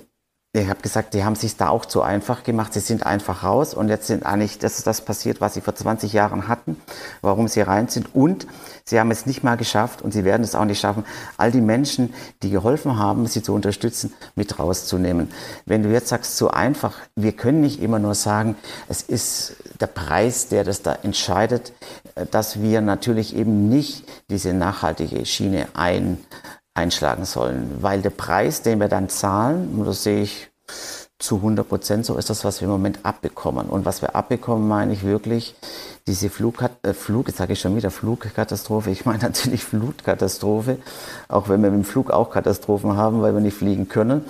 [0.63, 2.73] ich habe gesagt, die haben sich da auch zu einfach gemacht.
[2.73, 5.75] Sie sind einfach raus und jetzt sind eigentlich, das ist das passiert, was sie vor
[5.75, 6.81] 20 Jahren hatten,
[7.23, 8.15] warum sie rein sind.
[8.15, 8.47] Und
[8.85, 11.05] sie haben es nicht mal geschafft und sie werden es auch nicht schaffen,
[11.39, 12.15] all die Menschen,
[12.45, 15.33] die geholfen haben, sie zu unterstützen, mit rauszunehmen.
[15.67, 18.55] Wenn du jetzt sagst, zu einfach, wir können nicht immer nur sagen,
[18.89, 21.73] es ist der Preis, der das da entscheidet,
[22.31, 26.19] dass wir natürlich eben nicht diese nachhaltige Schiene ein
[26.75, 27.79] einschlagen sollen.
[27.81, 30.51] Weil der Preis, den wir dann zahlen, und das sehe ich
[31.19, 33.69] zu 100 Prozent, so ist das, was wir im Moment abbekommen.
[33.69, 35.55] Und was wir abbekommen, meine ich wirklich,
[36.07, 40.79] diese Flug, äh, Flug jetzt sage ich schon wieder Flugkatastrophe, ich meine natürlich Flutkatastrophe,
[41.29, 44.25] auch wenn wir mit dem Flug auch Katastrophen haben, weil wir nicht fliegen können.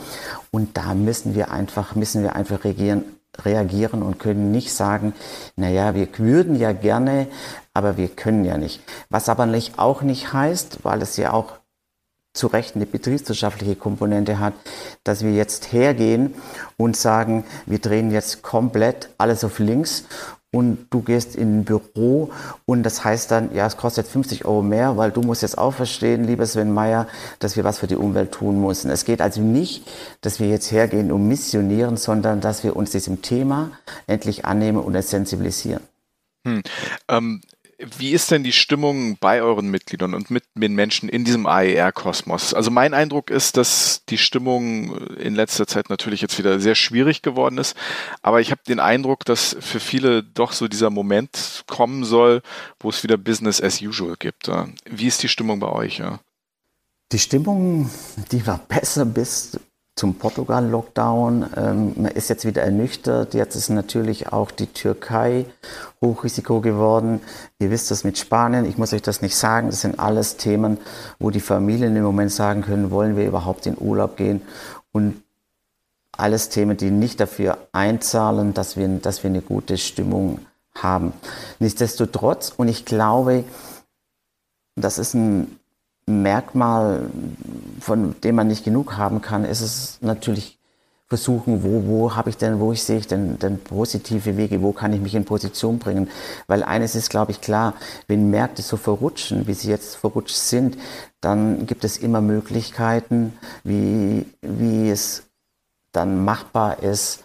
[0.50, 3.04] Und da müssen wir einfach, müssen wir einfach reagieren,
[3.42, 5.14] reagieren und können nicht sagen,
[5.56, 7.26] naja, wir würden ja gerne,
[7.72, 8.80] aber wir können ja nicht.
[9.10, 11.54] Was aber nicht, auch nicht heißt, weil es ja auch
[12.34, 14.54] zu Recht eine betriebswirtschaftliche Komponente hat,
[15.04, 16.34] dass wir jetzt hergehen
[16.76, 20.04] und sagen, wir drehen jetzt komplett alles auf links
[20.54, 22.30] und du gehst in ein Büro
[22.64, 25.72] und das heißt dann, ja, es kostet 50 Euro mehr, weil du musst jetzt auch
[25.72, 28.90] verstehen, lieber Sven Meyer, dass wir was für die Umwelt tun müssen.
[28.90, 29.88] Es geht also nicht,
[30.20, 33.72] dass wir jetzt hergehen und missionieren, sondern dass wir uns diesem Thema
[34.06, 35.82] endlich annehmen und es sensibilisieren.
[36.46, 36.62] Hm.
[37.08, 37.40] Ähm,
[37.98, 42.54] wie ist denn die Stimmung bei euren Mitgliedern und mit den Menschen in diesem AER-Kosmos?
[42.54, 47.22] Also mein Eindruck ist, dass die Stimmung in letzter Zeit natürlich jetzt wieder sehr schwierig
[47.22, 47.76] geworden ist,
[48.22, 52.42] aber ich habe den Eindruck, dass für viele doch so dieser Moment kommen soll,
[52.80, 54.50] wo es wieder Business as usual gibt.
[54.84, 56.02] Wie ist die Stimmung bei euch?
[57.12, 57.90] Die Stimmung,
[58.32, 59.58] die war besser bis
[59.96, 61.46] zum Portugal-Lockdown.
[61.56, 63.34] Ähm, man ist jetzt wieder ernüchtert.
[63.34, 65.46] Jetzt ist natürlich auch die Türkei
[66.00, 67.20] Hochrisiko geworden.
[67.58, 68.64] Ihr wisst das mit Spanien.
[68.64, 69.68] Ich muss euch das nicht sagen.
[69.68, 70.78] Das sind alles Themen,
[71.18, 74.42] wo die Familien im Moment sagen können, wollen wir überhaupt in Urlaub gehen?
[74.92, 75.22] Und
[76.16, 80.40] alles Themen, die nicht dafür einzahlen, dass wir, dass wir eine gute Stimmung
[80.74, 81.12] haben.
[81.60, 83.44] Nichtsdestotrotz, und ich glaube,
[84.76, 85.58] das ist ein
[86.06, 87.10] Merkmal,
[87.80, 90.58] von dem man nicht genug haben kann, ist es natürlich
[91.06, 94.72] versuchen, wo, wo habe ich denn, wo ich sehe ich denn, denn positive Wege, wo
[94.72, 96.08] kann ich mich in Position bringen?
[96.46, 97.74] Weil eines ist, glaube ich, klar,
[98.08, 100.76] wenn Märkte so verrutschen, wie sie jetzt verrutscht sind,
[101.20, 105.24] dann gibt es immer Möglichkeiten, wie, wie es
[105.92, 107.24] dann machbar ist,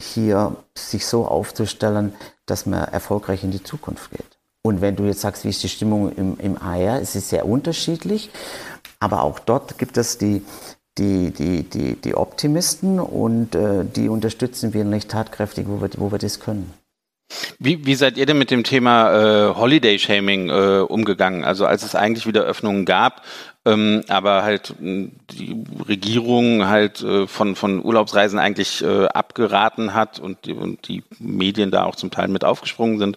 [0.00, 2.12] hier sich so aufzustellen,
[2.46, 4.31] dass man erfolgreich in die Zukunft geht.
[4.64, 7.46] Und wenn du jetzt sagst, wie ist die Stimmung im, im AR, es ist sehr
[7.46, 8.30] unterschiedlich.
[9.00, 10.44] Aber auch dort gibt es die,
[10.98, 16.12] die, die, die, die Optimisten und äh, die unterstützen wir nicht tatkräftig, wo wir, wo
[16.12, 16.72] wir das können.
[17.58, 21.44] Wie, wie seid ihr denn mit dem Thema äh, Holiday Shaming äh, umgegangen?
[21.44, 23.22] Also als es eigentlich wieder Öffnungen gab,
[23.64, 30.46] ähm, aber halt die Regierung halt äh, von, von Urlaubsreisen eigentlich äh, abgeraten hat und
[30.46, 33.16] die, und die Medien da auch zum Teil mit aufgesprungen sind.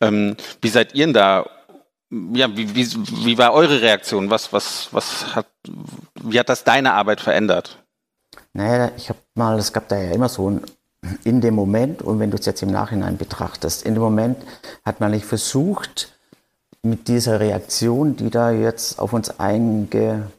[0.00, 1.48] Ähm, wie seid ihr denn da?
[2.10, 2.86] Ja, wie, wie,
[3.26, 4.30] wie war eure Reaktion?
[4.30, 5.46] Was, was, was hat,
[6.22, 7.84] wie hat das deine Arbeit verändert?
[8.54, 10.62] Naja, ich habe mal, es gab da ja immer so ein
[11.24, 14.36] in dem Moment, und wenn du es jetzt im Nachhinein betrachtest, in dem Moment
[14.84, 16.12] hat man nicht versucht,
[16.82, 20.30] mit dieser Reaktion, die da jetzt auf uns einge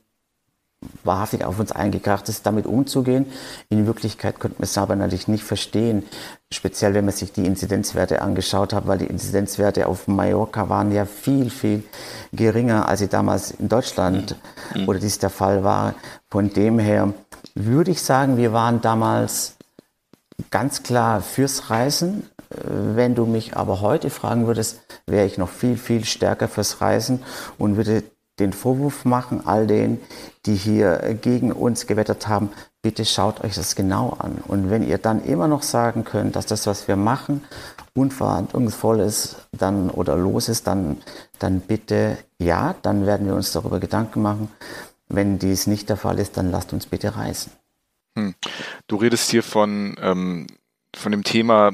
[1.03, 3.25] wahrhaftig auf uns eingekracht ist, damit umzugehen.
[3.69, 6.03] In Wirklichkeit konnte man es aber natürlich nicht verstehen,
[6.53, 11.05] speziell wenn man sich die Inzidenzwerte angeschaut hat, weil die Inzidenzwerte auf Mallorca waren ja
[11.05, 11.83] viel, viel
[12.31, 14.35] geringer, als sie damals in Deutschland
[14.73, 14.87] mhm.
[14.87, 15.95] oder dies der Fall war.
[16.29, 17.13] Von dem her
[17.55, 19.55] würde ich sagen, wir waren damals
[20.51, 22.29] ganz klar fürs Reisen.
[22.49, 27.23] Wenn du mich aber heute fragen würdest, wäre ich noch viel, viel stärker fürs Reisen
[27.57, 28.03] und würde
[28.39, 29.99] den Vorwurf machen, all denen,
[30.45, 32.49] die hier gegen uns gewettert haben,
[32.81, 34.39] bitte schaut euch das genau an.
[34.47, 37.43] Und wenn ihr dann immer noch sagen könnt, dass das, was wir machen,
[37.93, 40.97] unverantwortungsvoll ist dann, oder los ist, dann,
[41.37, 44.49] dann bitte ja, dann werden wir uns darüber Gedanken machen.
[45.09, 47.51] Wenn dies nicht der Fall ist, dann lasst uns bitte reisen.
[48.19, 48.35] Hm.
[48.87, 50.47] Du redest hier von ähm,
[50.95, 51.71] von dem Thema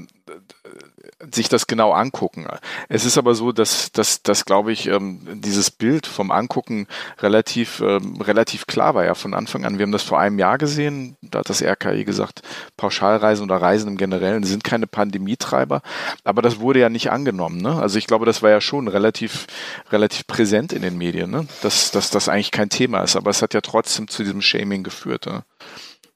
[1.34, 2.46] sich das genau angucken.
[2.90, 6.88] Es ist aber so, dass, dass, dass glaube ich, ähm, dieses Bild vom Angucken
[7.20, 9.78] relativ, ähm, relativ klar war ja von Anfang an.
[9.78, 12.42] Wir haben das vor einem Jahr gesehen, da hat das RKI gesagt,
[12.78, 15.82] Pauschalreisen oder Reisen im Generellen sind keine Pandemietreiber,
[16.24, 17.62] aber das wurde ja nicht angenommen.
[17.62, 17.76] Ne?
[17.76, 19.48] Also ich glaube, das war ja schon relativ,
[19.92, 21.48] relativ präsent in den Medien, ne?
[21.62, 24.84] dass, dass das eigentlich kein Thema ist, aber es hat ja trotzdem zu diesem Shaming
[24.84, 25.26] geführt.
[25.26, 25.44] Ne?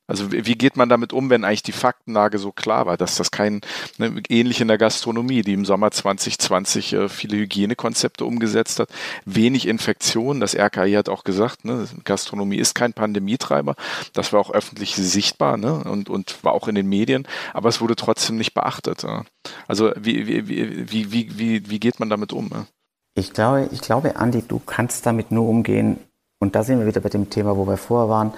[0.09, 3.29] Also wie geht man damit um, wenn eigentlich die Faktenlage so klar war, dass das
[3.29, 3.61] kein,
[3.99, 8.89] ne, ähnlich in der Gastronomie, die im Sommer 2020 äh, viele Hygienekonzepte umgesetzt hat,
[9.25, 13.75] wenig Infektionen, das RKI hat auch gesagt, ne, Gastronomie ist kein Pandemietreiber,
[14.13, 17.79] das war auch öffentlich sichtbar ne, und, und war auch in den Medien, aber es
[17.79, 19.03] wurde trotzdem nicht beachtet.
[19.03, 19.25] Ja.
[19.67, 22.49] Also wie, wie, wie, wie, wie, wie geht man damit um?
[22.51, 22.65] Ja?
[23.13, 25.99] Ich glaube, ich glaube, Andi, du kannst damit nur umgehen,
[26.41, 28.33] und da sind wir wieder bei dem Thema, wo wir vorher waren,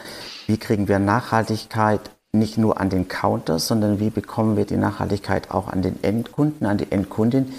[0.51, 5.49] wie kriegen wir Nachhaltigkeit nicht nur an den Counter, sondern wie bekommen wir die Nachhaltigkeit
[5.49, 7.53] auch an den Endkunden, an die Endkundin,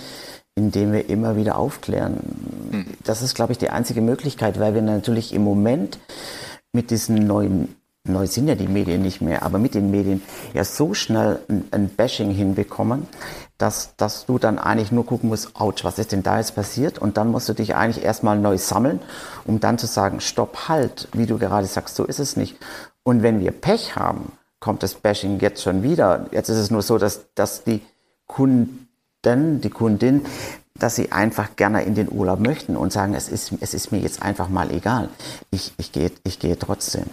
[0.55, 2.19] indem wir immer wieder aufklären.
[2.71, 2.87] Hm.
[3.03, 5.99] Das ist, glaube ich, die einzige Möglichkeit, weil wir natürlich im Moment
[6.75, 7.75] mit diesen neuen,
[8.05, 10.23] neu sind ja die Medien nicht mehr, aber mit den Medien
[10.55, 13.07] ja so schnell ein, ein Bashing hinbekommen,
[13.59, 16.99] dass, dass du dann eigentlich nur gucken musst, ouch, was ist denn da jetzt passiert?
[16.99, 19.01] Und dann musst du dich eigentlich erstmal neu sammeln,
[19.45, 22.57] um dann zu sagen, stopp, halt, wie du gerade sagst, so ist es nicht.
[23.05, 26.27] Und wenn wir Pech haben, kommt das Bashing jetzt schon wieder.
[26.33, 27.83] Jetzt ist es nur so, dass, dass die
[28.27, 30.25] Kunden, die Kundin,
[30.75, 33.99] dass sie einfach gerne in den Urlaub möchten und sagen, es ist, es ist mir
[33.99, 35.09] jetzt einfach mal egal.
[35.51, 37.05] Ich, ich, gehe, ich gehe trotzdem.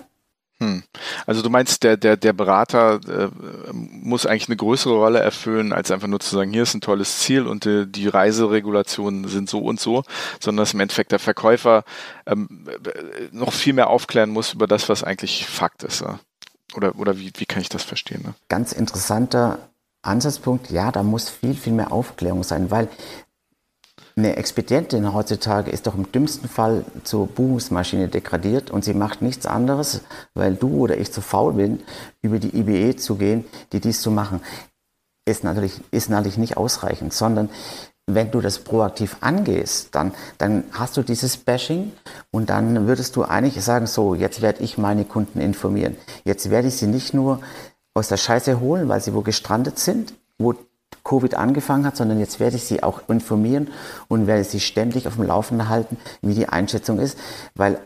[0.62, 0.84] Hm.
[1.26, 3.30] Also du meinst, der, der, der Berater äh,
[3.74, 7.20] muss eigentlich eine größere Rolle erfüllen, als einfach nur zu sagen, hier ist ein tolles
[7.20, 10.04] Ziel und äh, die Reiseregulationen sind so und so,
[10.42, 11.86] sondern dass im Endeffekt der Verkäufer
[12.26, 12.68] ähm,
[13.32, 16.02] noch viel mehr aufklären muss über das, was eigentlich Fakt ist.
[16.02, 16.20] Ja?
[16.76, 18.24] Oder, oder wie, wie kann ich das verstehen?
[18.24, 18.34] Ne?
[18.50, 19.60] Ganz interessanter
[20.02, 22.90] Ansatzpunkt, ja, da muss viel, viel mehr Aufklärung sein, weil
[24.20, 29.46] eine Expedientin heutzutage ist doch im dümmsten Fall zur Buchungsmaschine degradiert und sie macht nichts
[29.46, 30.02] anderes,
[30.34, 31.82] weil du oder ich zu faul bin,
[32.22, 34.42] über die IBE zu gehen, die dies zu machen.
[35.26, 37.50] Ist natürlich, ist natürlich nicht ausreichend, sondern
[38.08, 41.92] wenn du das proaktiv angehst, dann, dann hast du dieses Bashing
[42.32, 45.96] und dann würdest du eigentlich sagen, so, jetzt werde ich meine Kunden informieren.
[46.24, 47.40] Jetzt werde ich sie nicht nur
[47.94, 50.56] aus der Scheiße holen, weil sie wo gestrandet sind, wo
[51.10, 53.72] Covid angefangen hat, sondern jetzt werde ich Sie auch informieren
[54.08, 57.18] und werde Sie ständig auf dem Laufenden halten, wie die Einschätzung ist,
[57.56, 57.80] weil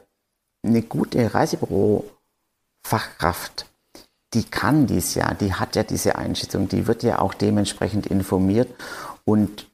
[0.65, 3.65] eine gute Reisebüro-Fachkraft,
[4.33, 8.67] die kann dies ja, die hat ja diese Einschätzung, die wird ja auch dementsprechend informiert
[9.23, 9.69] und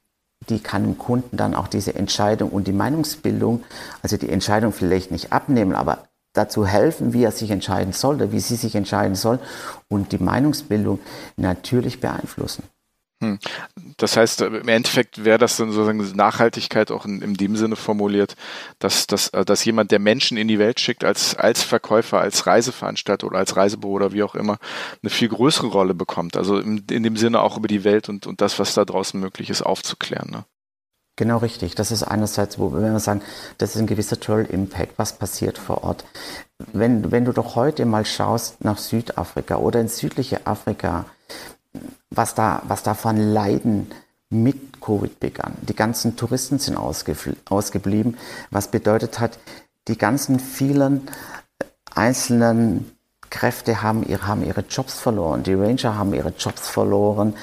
[0.48, 3.64] die kann dem Kunden dann auch diese Entscheidung und die Meinungsbildung,
[4.04, 8.32] also die Entscheidung vielleicht nicht abnehmen, aber dazu helfen, wie er sich entscheiden soll oder
[8.32, 9.40] wie sie sich entscheiden soll
[9.88, 11.00] und die Meinungsbildung
[11.36, 12.62] natürlich beeinflussen.
[13.22, 13.38] Hm.
[13.98, 18.38] Das heißt, im Endeffekt wäre das dann sozusagen Nachhaltigkeit auch in, in dem Sinne formuliert,
[18.80, 22.48] dass, dass, äh, dass jemand, der Menschen in die Welt schickt, als, als Verkäufer, als
[22.48, 24.58] Reiseveranstalter oder als Reisebüro oder wie auch immer,
[25.04, 26.38] eine viel größere Rolle bekommt.
[26.38, 29.20] Also in, in dem Sinne auch über die Welt und, und das, was da draußen
[29.20, 30.30] möglich ist, aufzuklären.
[30.32, 30.46] Ne?
[31.18, 31.76] Genau richtig.
[31.76, 33.22] Das ist einerseits, wo wenn wir sagen,
[33.58, 36.06] das ist ein gewisser Trail Impact, was passiert vor Ort.
[36.72, 41.06] Wenn, wenn du doch heute mal schaust nach Südafrika oder ins südliche Afrika,
[42.10, 43.92] was da, was da von Leiden
[44.30, 45.54] mit Covid begann.
[45.62, 48.18] Die ganzen Touristen sind ausgeblieben,
[48.52, 49.40] was bedeutet hat,
[49.88, 51.08] die ganzen vielen
[51.94, 52.92] einzelnen
[53.30, 57.36] Kräfte haben, ihre, haben ihre Jobs verloren, die Ranger haben ihre Jobs verloren.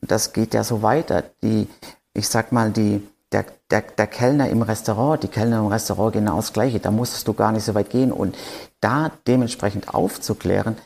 [0.00, 1.22] Das geht ja so weiter.
[1.42, 1.68] Die,
[2.12, 6.36] ich sag mal, die, der, der, der Kellner im Restaurant, die Kellner im Restaurant genau
[6.36, 6.80] das Gleiche.
[6.80, 8.12] Da musstest du gar nicht so weit gehen.
[8.12, 8.36] Und
[8.80, 10.76] da dementsprechend aufzuklären,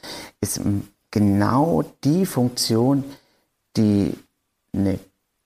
[0.41, 0.61] ist
[1.11, 3.05] genau die Funktion,
[3.77, 4.15] die
[4.73, 4.99] eine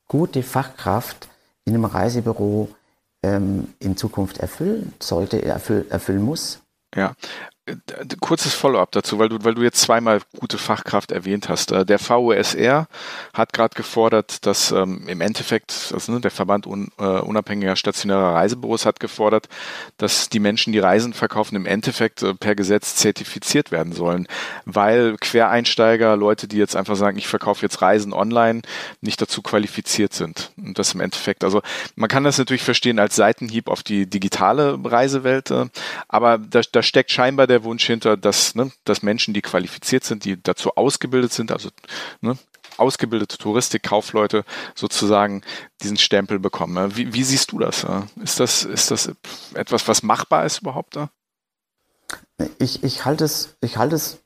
[0.09, 1.29] gute Fachkraft
[1.65, 2.69] in einem Reisebüro
[3.23, 6.61] ähm, in Zukunft erfüllen sollte, erfüll, erfüllen muss.
[6.95, 7.15] Ja,
[8.21, 11.73] kurzes Follow-up dazu, weil du, weil du jetzt zweimal gute Fachkraft erwähnt hast.
[11.73, 12.87] Äh, der VUSR
[13.33, 18.35] hat gerade gefordert, dass ähm, im Endeffekt, also, ne, der Verband un, äh, unabhängiger stationärer
[18.35, 19.49] Reisebüros hat gefordert,
[19.99, 24.27] dass die Menschen, die Reisen verkaufen, im Endeffekt äh, per Gesetz zertifiziert werden sollen,
[24.65, 28.63] weil Quereinsteiger, Leute, die jetzt einfach sagen, ich verkaufe jetzt Reisen online,
[29.01, 30.53] nicht dazu qualifiziert sind.
[30.57, 31.63] Und das im Endeffekt, also
[31.95, 35.67] man kann das natürlich verstehen als Seitenhieb auf die digitale Reisewelt, äh,
[36.09, 40.25] aber da, da steckt scheinbar der Wunsch hinter, dass, ne, dass Menschen, die qualifiziert sind,
[40.25, 41.71] die dazu ausgebildet sind, also
[42.21, 42.37] ne,
[42.77, 44.45] ausgebildete Touristikkaufleute
[44.75, 45.43] sozusagen
[45.83, 46.97] diesen Stempel bekommen.
[46.97, 47.87] Wie, wie siehst du das?
[48.23, 49.13] Ist das, ist das
[49.55, 51.11] etwas, was machbar ist überhaupt da?
[52.59, 54.19] Ich, ich halte es, ich halte es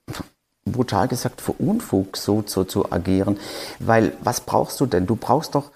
[0.64, 3.39] brutal gesagt für Unfug, so, so zu agieren.
[3.78, 5.07] Weil was brauchst du denn?
[5.07, 5.70] Du brauchst doch,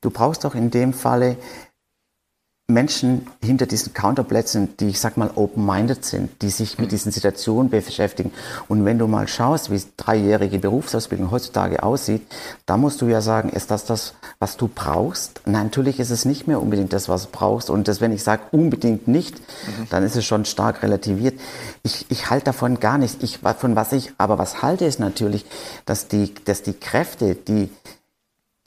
[0.00, 1.36] du brauchst doch in dem Falle
[2.70, 7.70] Menschen hinter diesen Counterplätzen, die ich sag mal open-minded sind, die sich mit diesen Situationen
[7.70, 8.30] beschäftigen.
[8.68, 12.20] Und wenn du mal schaust, wie dreijährige Berufsausbildung heutzutage aussieht,
[12.66, 15.40] da musst du ja sagen, ist das das, was du brauchst?
[15.46, 17.70] Nein, natürlich ist es nicht mehr unbedingt das, was du brauchst.
[17.70, 19.86] Und das, wenn ich sage unbedingt nicht, mhm.
[19.88, 21.40] dann ist es schon stark relativiert.
[21.82, 23.16] Ich, ich halte davon gar nichts.
[23.22, 25.46] Ich, von was ich aber was halte, ist natürlich,
[25.86, 27.70] dass die, dass die Kräfte, die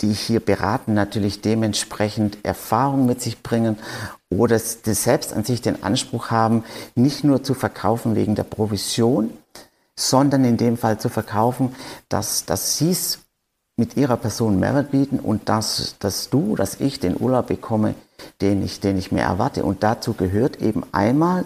[0.02, 3.78] die hier beraten, natürlich dementsprechend Erfahrung mit sich bringen
[4.30, 6.64] oder selbst an sich den Anspruch haben,
[6.96, 9.32] nicht nur zu verkaufen wegen der Provision,
[9.96, 11.76] sondern in dem Fall zu verkaufen,
[12.10, 13.20] dass, dass sie es
[13.78, 17.96] mit ihrer Person Mehrwert bieten und dass, dass du, dass ich den Urlaub bekomme,
[18.42, 19.64] den ich, den ich mir erwarte.
[19.64, 21.46] Und dazu gehört eben einmal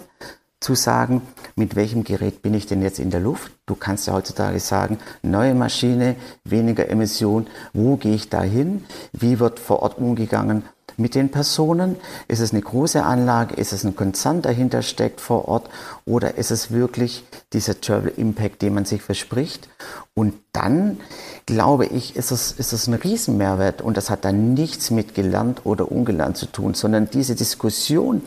[0.60, 1.22] zu sagen,
[1.54, 3.52] mit welchem Gerät bin ich denn jetzt in der Luft?
[3.66, 8.84] Du kannst ja heutzutage sagen, neue Maschine, weniger Emission, wo gehe ich da hin?
[9.12, 10.64] Wie wird vor Ort umgegangen
[10.96, 11.96] mit den Personen?
[12.28, 13.54] Ist es eine große Anlage?
[13.54, 15.68] Ist es ein Konzern dahinter steckt vor Ort?
[16.04, 19.68] Oder ist es wirklich dieser Travel Impact, den man sich verspricht?
[20.14, 20.98] Und dann,
[21.44, 25.66] glaube ich, ist es, ist es ein Riesenmehrwert und das hat dann nichts mit gelernt
[25.66, 28.22] oder ungelernt zu tun, sondern diese Diskussion,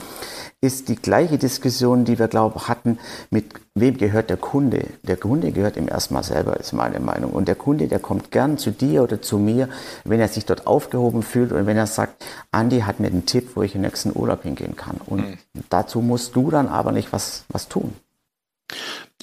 [0.61, 2.99] ist die gleiche Diskussion, die wir, glaube hatten,
[3.29, 3.45] mit
[3.75, 4.87] wem gehört der Kunde.
[5.03, 7.31] Der Kunde gehört ihm erstmal selber, ist meine Meinung.
[7.31, 9.69] Und der Kunde, der kommt gern zu dir oder zu mir,
[10.03, 13.51] wenn er sich dort aufgehoben fühlt und wenn er sagt, Andi hat mir einen Tipp,
[13.55, 14.97] wo ich im nächsten Urlaub hingehen kann.
[15.05, 15.37] Und mhm.
[15.69, 17.93] dazu musst du dann aber nicht was, was tun.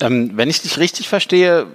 [0.01, 1.67] Ähm, wenn ich dich richtig verstehe,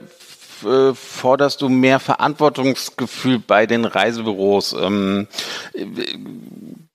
[0.64, 4.74] äh, forderst du mehr Verantwortungsgefühl bei den Reisebüros.
[4.74, 5.28] Ähm,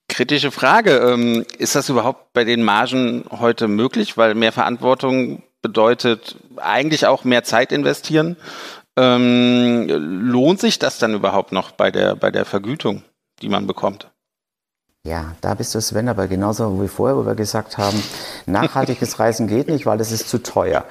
[0.09, 0.97] Kritische Frage.
[0.99, 4.17] Ähm, ist das überhaupt bei den Margen heute möglich?
[4.17, 8.37] Weil mehr Verantwortung bedeutet eigentlich auch mehr Zeit investieren.
[8.97, 13.03] Ähm, lohnt sich das dann überhaupt noch bei der, bei der Vergütung,
[13.43, 14.11] die man bekommt?
[15.07, 18.03] Ja, da bist du Sven, aber genauso wie vorher, wo wir gesagt haben,
[18.47, 20.85] nachhaltiges Reisen geht nicht, weil das ist zu teuer.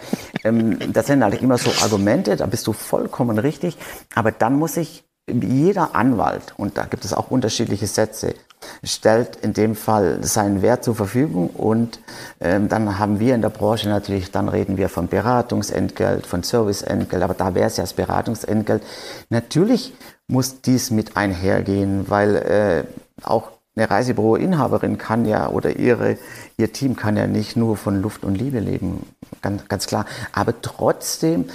[0.45, 3.75] Ähm, das sind halt immer so Argumente, da bist du vollkommen richtig.
[4.13, 8.35] Aber dann muss ich jeder Anwalt, und da gibt es auch unterschiedliche Sätze,
[8.83, 11.99] stellt in dem Fall seinen Wert zur Verfügung und
[12.39, 17.23] ähm, dann haben wir in der Branche natürlich, dann reden wir von Beratungsentgelt, von Serviceentgelt,
[17.23, 18.83] aber da wäre es ja das Beratungsentgelt.
[19.29, 19.93] Natürlich
[20.27, 22.83] muss dies mit einhergehen, weil äh,
[23.23, 26.17] auch eine Reisebüroinhaberin kann ja oder ihre,
[26.57, 29.05] ihr Team kann ja nicht nur von Luft und Liebe leben,
[29.41, 30.05] ganz, ganz klar.
[30.31, 31.45] Aber trotzdem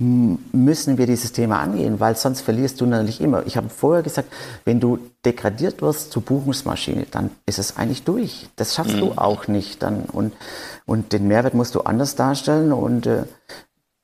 [0.00, 3.46] müssen wir dieses Thema angehen, weil sonst verlierst du natürlich immer.
[3.46, 4.32] Ich habe vorher gesagt,
[4.64, 8.48] wenn du degradiert wirst zur Buchungsmaschine, dann ist es eigentlich durch.
[8.56, 9.00] Das schaffst mhm.
[9.00, 10.32] du auch nicht dann und
[10.86, 13.24] und den Mehrwert musst du anders darstellen und äh,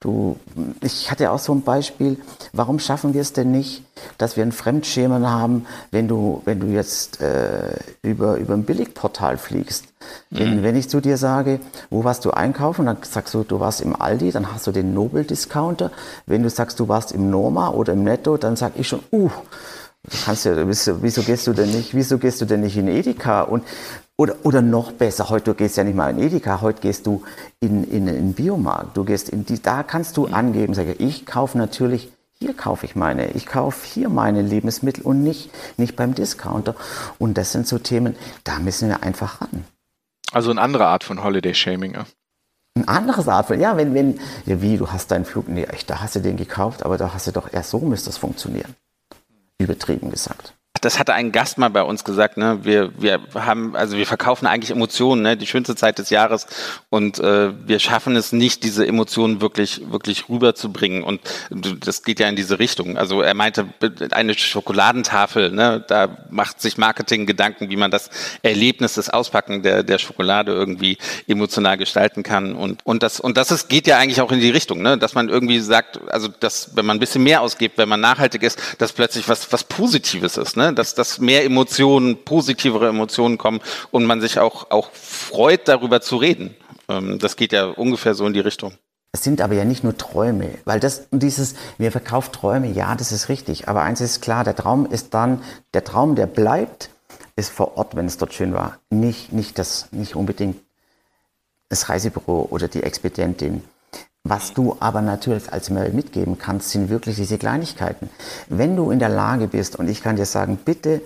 [0.06, 0.36] Du,
[0.82, 2.16] ich hatte auch so ein Beispiel,
[2.52, 3.82] warum schaffen wir es denn nicht,
[4.18, 9.36] dass wir ein Fremdschämen haben, wenn du, wenn du jetzt äh, über, über ein Billigportal
[9.36, 9.86] fliegst?
[10.30, 10.38] Mhm.
[10.38, 11.58] Wenn, wenn ich zu dir sage,
[11.90, 14.94] wo warst du einkaufen, dann sagst du, du warst im Aldi, dann hast du den
[14.94, 15.90] Nobel-Discounter.
[16.24, 19.30] Wenn du sagst, du warst im Norma oder im Netto, dann sag ich schon, uh,
[20.24, 23.42] kannst ja, wieso gehst du denn nicht, wieso gehst du denn nicht in Edeka?
[23.42, 23.64] Und
[24.16, 27.22] oder, oder noch besser, heute gehst du ja nicht mal in Edeka, heute gehst du
[27.60, 28.96] in, in, in Biomarkt.
[28.96, 32.96] Du gehst in die, da kannst du angeben, sage ich kaufe natürlich, hier kaufe ich
[32.96, 36.74] meine, ich kaufe hier meine Lebensmittel und nicht, nicht beim Discounter.
[37.18, 39.64] Und das sind so Themen, da müssen wir einfach ran.
[40.32, 42.06] Also eine andere Art von Holiday Shaming, ja.
[42.74, 45.88] Ein anderes Art von, ja, wenn, wenn, ja, wie, du hast deinen Flug, nee, echt,
[45.88, 48.74] da hast du den gekauft, aber da hast du doch erst so müsste das funktionieren.
[49.58, 52.60] Übertrieben gesagt das hatte ein Gast mal bei uns gesagt, ne?
[52.62, 55.36] Wir, wir haben, also wir verkaufen eigentlich Emotionen, ne?
[55.36, 56.46] Die schönste Zeit des Jahres
[56.90, 61.02] und äh, wir schaffen es nicht, diese Emotionen wirklich, wirklich rüberzubringen.
[61.02, 61.20] Und
[61.80, 62.96] das geht ja in diese Richtung.
[62.96, 63.66] Also er meinte,
[64.10, 65.84] eine Schokoladentafel, ne?
[65.86, 68.10] Da macht sich Marketing Gedanken, wie man das
[68.42, 72.54] Erlebnis, das Auspacken der, der Schokolade irgendwie emotional gestalten kann.
[72.54, 74.98] Und, und das, und das ist, geht ja eigentlich auch in die Richtung, ne?
[74.98, 78.42] Dass man irgendwie sagt, also dass, wenn man ein bisschen mehr ausgibt, wenn man nachhaltig
[78.42, 80.65] ist, dass plötzlich was, was Positives ist, ne?
[80.74, 83.60] Dass, dass mehr Emotionen, positivere Emotionen kommen
[83.90, 86.54] und man sich auch, auch freut, darüber zu reden.
[86.88, 88.72] Ähm, das geht ja ungefähr so in die Richtung.
[89.12, 93.12] Es sind aber ja nicht nur Träume, weil das dieses, wir verkaufen Träume, ja, das
[93.12, 93.66] ist richtig.
[93.66, 95.42] Aber eins ist klar, der Traum ist dann,
[95.72, 96.90] der Traum, der bleibt,
[97.34, 98.78] ist vor Ort, wenn es dort schön war.
[98.90, 100.58] Nicht, nicht das, nicht unbedingt
[101.68, 103.62] das Reisebüro oder die Expedientin.
[104.28, 108.10] Was du aber natürlich als Mail mitgeben kannst, sind wirklich diese Kleinigkeiten.
[108.48, 111.00] Wenn du in der Lage bist, und ich kann dir sagen, bitte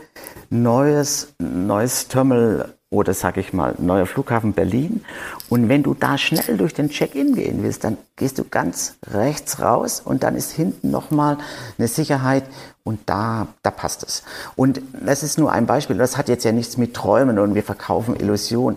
[0.49, 5.05] neues, neues Terminal oder sag ich mal neuer Flughafen Berlin.
[5.49, 9.61] Und wenn du da schnell durch den Check-in gehen willst, dann gehst du ganz rechts
[9.61, 11.39] raus und dann ist hinten nochmal
[11.79, 12.45] eine Sicherheit
[12.83, 14.25] und da, da passt es.
[14.57, 15.97] Und das ist nur ein Beispiel.
[15.99, 18.77] Das hat jetzt ja nichts mit Träumen und wir verkaufen Illusion.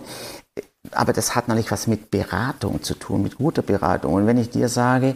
[0.90, 4.14] Aber das hat natürlich was mit Beratung zu tun, mit guter Beratung.
[4.14, 5.14] Und wenn ich dir sage,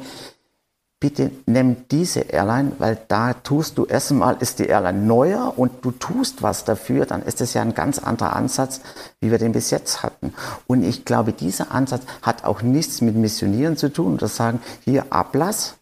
[1.00, 5.92] bitte nimm diese Airline, weil da tust du erstmal, ist die Airline neuer und du
[5.92, 8.80] tust was dafür, dann ist das ja ein ganz anderer Ansatz,
[9.20, 10.34] wie wir den bis jetzt hatten.
[10.66, 15.06] Und ich glaube, dieser Ansatz hat auch nichts mit Missionieren zu tun oder sagen, hier
[15.10, 15.76] Ablass,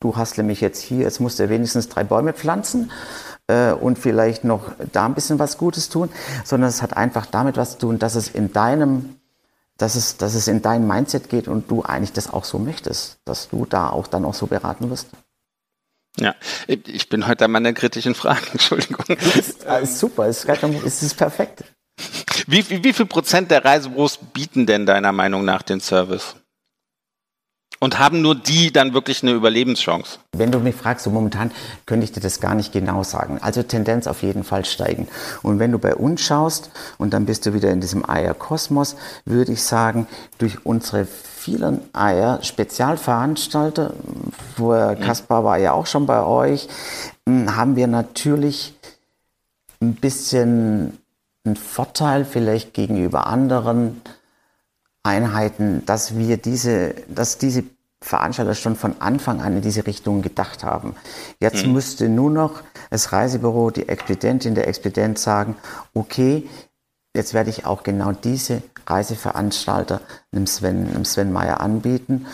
[0.00, 2.90] du hast nämlich jetzt hier, jetzt musst du wenigstens drei Bäume pflanzen
[3.48, 6.10] äh, und vielleicht noch da ein bisschen was Gutes tun,
[6.44, 9.16] sondern es hat einfach damit was zu tun, dass es in deinem
[9.78, 13.18] dass es, dass es in dein Mindset geht und du eigentlich das auch so möchtest,
[13.24, 15.08] dass du da auch dann auch so beraten wirst.
[16.18, 16.34] Ja,
[16.66, 19.04] ich bin heute an meiner kritischen Frage, Entschuldigung.
[19.16, 21.64] Ist, äh, super, es ist, ist perfekt.
[22.46, 26.36] Wie, wie, wie viel Prozent der Reisebüros bieten denn deiner Meinung nach den Service?
[27.78, 30.18] Und haben nur die dann wirklich eine Überlebenschance?
[30.32, 31.50] Wenn du mich fragst, so momentan
[31.84, 33.38] könnte ich dir das gar nicht genau sagen.
[33.42, 35.08] Also Tendenz auf jeden Fall steigen.
[35.42, 39.52] Und wenn du bei uns schaust und dann bist du wieder in diesem Eierkosmos, würde
[39.52, 40.06] ich sagen,
[40.38, 43.92] durch unsere vielen Eier Spezialveranstalter,
[44.56, 46.68] vorher Kaspar war ja auch schon bei euch,
[47.28, 48.74] hm, haben wir natürlich
[49.80, 50.98] ein bisschen
[51.44, 54.00] einen Vorteil vielleicht gegenüber anderen
[55.06, 57.64] Einheiten, dass wir diese, dass diese
[58.02, 60.94] Veranstalter schon von Anfang an in diese Richtung gedacht haben.
[61.40, 61.72] Jetzt mhm.
[61.72, 65.56] müsste nur noch das Reisebüro, die Expedientin, der Expedient sagen,
[65.94, 66.48] okay,
[67.14, 70.00] jetzt werde ich auch genau diese Reiseveranstalter
[70.32, 72.26] einem Sven, einem Sven Meyer anbieten.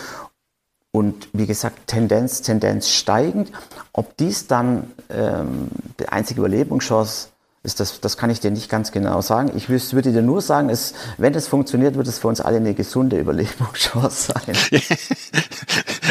[0.91, 3.51] Und wie gesagt, Tendenz, Tendenz steigend.
[3.93, 5.69] Ob dies dann ähm,
[5.99, 7.29] die einzige Überlebungschance
[7.65, 9.53] ist das, das kann ich dir nicht ganz genau sagen.
[9.55, 12.75] Ich würde dir nur sagen, es, wenn das funktioniert, wird es für uns alle eine
[12.75, 14.57] gesunde Überlebungschance sein.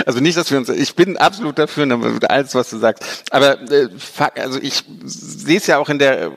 [0.06, 1.86] Also nicht, dass wir uns, ich bin absolut dafür,
[2.28, 3.04] alles, was du sagst.
[3.30, 3.88] Aber äh,
[4.36, 6.32] also ich sehe es ja auch in der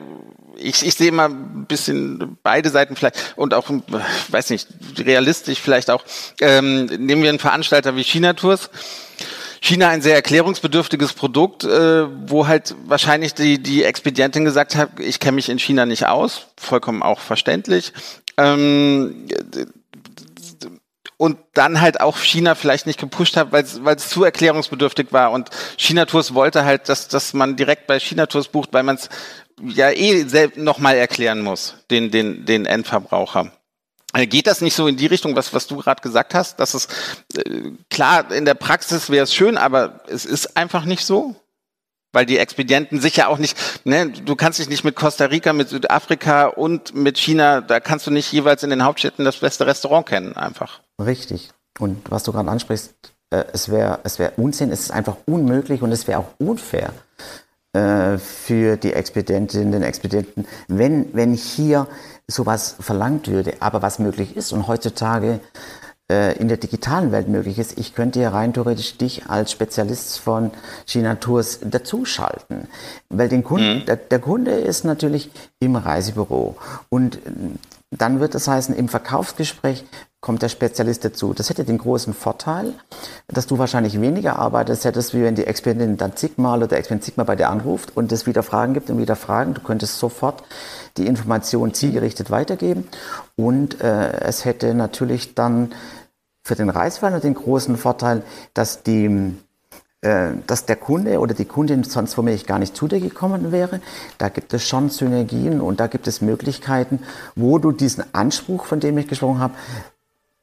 [0.57, 3.69] ich, ich sehe immer ein bisschen beide Seiten vielleicht und auch,
[4.29, 6.03] weiß nicht, realistisch vielleicht auch.
[6.39, 8.69] Ähm, nehmen wir einen Veranstalter wie China Tours
[9.65, 15.19] China ein sehr erklärungsbedürftiges Produkt, äh, wo halt wahrscheinlich die, die Expedientin gesagt hat, ich
[15.19, 17.91] kenne mich in China nicht aus, vollkommen auch verständlich.
[18.37, 19.27] Ähm,
[21.17, 23.63] und dann halt auch China vielleicht nicht gepusht hat, weil
[23.95, 25.31] es zu erklärungsbedürftig war.
[25.31, 28.97] Und China Tours wollte halt, dass, dass man direkt bei China Tours bucht, weil man
[28.97, 29.09] es
[29.59, 33.51] ja eh nochmal erklären muss, den, den, den Endverbraucher.
[34.15, 36.59] Äh, geht das nicht so in die Richtung, was, was du gerade gesagt hast?
[36.59, 36.87] Dass es
[37.35, 41.35] äh, klar, in der Praxis wäre es schön, aber es ist einfach nicht so?
[42.13, 45.51] Weil die Expedienten sich ja auch nicht, ne, du kannst dich nicht mit Costa Rica,
[45.51, 49.67] mit Südafrika und mit China, da kannst du nicht jeweils in den Hauptstädten das beste
[49.67, 50.79] Restaurant kennen, einfach.
[50.97, 51.49] Richtig.
[51.77, 52.93] Und was du gerade ansprichst,
[53.31, 56.93] äh, es wäre es wär Unsinn, es ist einfach unmöglich und es wäre auch unfair
[57.75, 61.87] äh, für die Expedientinnen, den Expedienten, wenn, wenn hier
[62.25, 65.41] sowas verlangt würde, aber was möglich ist und heutzutage
[66.09, 70.19] äh, in der digitalen Welt möglich ist, ich könnte ja rein theoretisch dich als Spezialist
[70.19, 70.51] von
[70.85, 72.69] China Tours dazuschalten.
[73.09, 73.85] Weil den Kunden, mhm.
[73.85, 76.55] der, der Kunde ist natürlich im Reisebüro
[76.87, 77.19] und
[77.97, 79.85] dann wird das heißen, im Verkaufsgespräch
[80.21, 81.33] kommt der Spezialist dazu.
[81.33, 82.73] Das hätte den großen Vorteil,
[83.27, 87.03] dass du wahrscheinlich weniger arbeitest hättest, wie wenn die Expedientin dann zigmal oder der Expedient
[87.03, 89.53] zigmal bei dir anruft und es wieder Fragen gibt und wieder Fragen.
[89.53, 90.43] Du könntest sofort
[90.97, 92.87] die Information zielgerichtet weitergeben
[93.35, 95.73] und äh, es hätte natürlich dann
[96.43, 98.23] für den Reisfall den großen Vorteil,
[98.55, 99.35] dass die
[100.45, 103.81] dass der Kunde oder die Kundin sonst womöglich gar nicht zu dir gekommen wäre.
[104.17, 106.99] Da gibt es schon Synergien und da gibt es Möglichkeiten,
[107.35, 109.55] wo du diesen Anspruch, von dem ich gesprochen habe,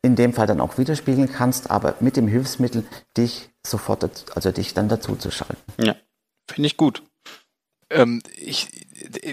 [0.02, 2.84] in dem Fall dann auch widerspiegeln kannst, aber mit dem Hilfsmittel
[3.16, 5.56] dich sofort, also dich dann dazu zu schalten.
[5.78, 5.94] Ja,
[6.50, 7.04] finde ich gut.
[7.88, 8.68] Ähm, ich,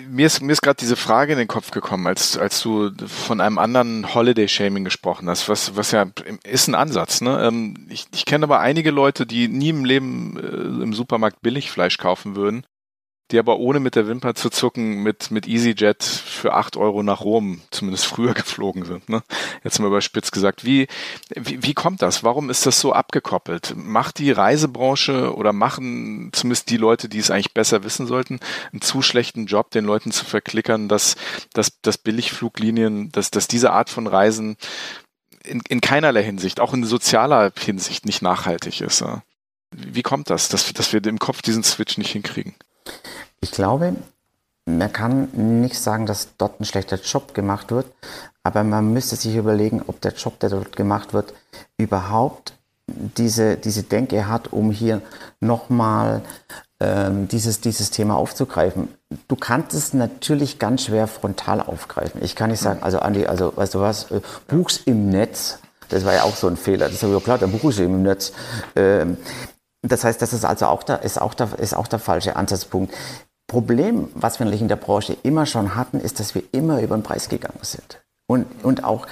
[0.10, 3.42] mir ist, mir ist gerade diese Frage in den Kopf gekommen, als, als du von
[3.42, 6.06] einem anderen Holiday-Shaming gesprochen hast, was, was ja
[6.44, 7.22] ist ein Ansatz.
[7.22, 7.42] Ne?
[7.44, 11.98] Ähm, ich, ich kenne aber einige Leute, die nie im Leben äh, im Supermarkt Billigfleisch
[11.98, 12.66] kaufen würden
[13.32, 17.22] die aber ohne mit der Wimper zu zucken mit, mit EasyJet für acht Euro nach
[17.22, 19.10] Rom zumindest früher geflogen sind.
[19.10, 19.22] Ne?
[19.64, 20.66] Jetzt mal überspitzt gesagt.
[20.66, 20.88] Wie,
[21.36, 22.24] wie, wie kommt das?
[22.24, 23.74] Warum ist das so abgekoppelt?
[23.76, 28.40] Macht die Reisebranche oder machen zumindest die Leute, die es eigentlich besser wissen sollten,
[28.72, 31.16] einen zu schlechten Job, den Leuten zu verklickern, dass,
[31.54, 34.58] dass, dass Billigfluglinien, dass, dass diese Art von Reisen
[35.44, 39.02] in, in keinerlei Hinsicht, auch in sozialer Hinsicht nicht nachhaltig ist.
[39.02, 39.24] Ja?
[39.72, 42.56] Wie kommt das, dass, dass wir im Kopf diesen Switch nicht hinkriegen?
[43.42, 43.96] Ich glaube,
[44.66, 45.30] man kann
[45.62, 47.88] nicht sagen, dass dort ein schlechter Job gemacht wird,
[48.44, 51.34] aber man müsste sich überlegen, ob der Job, der dort gemacht wird,
[51.78, 52.54] überhaupt
[52.88, 55.02] diese, diese Denke hat, um hier
[55.40, 56.22] nochmal
[56.80, 58.90] ähm, dieses, dieses Thema aufzugreifen.
[59.28, 62.24] Du kannst es natürlich ganz schwer frontal aufgreifen.
[62.24, 65.60] Ich kann nicht sagen, also Andi, also weißt du was, äh, buch's im Netz.
[65.90, 66.86] Das war ja auch so ein Fehler.
[66.86, 68.32] Das ist ja klar, dann buche ich im Netz.
[68.76, 69.18] Ähm,
[69.82, 72.94] das heißt, das ist also auch der, ist auch der, ist auch der falsche Ansatzpunkt.
[73.50, 76.96] Problem, was wir natürlich in der Branche immer schon hatten, ist, dass wir immer über
[76.96, 78.02] den Preis gegangen sind.
[78.28, 79.08] Und, und auch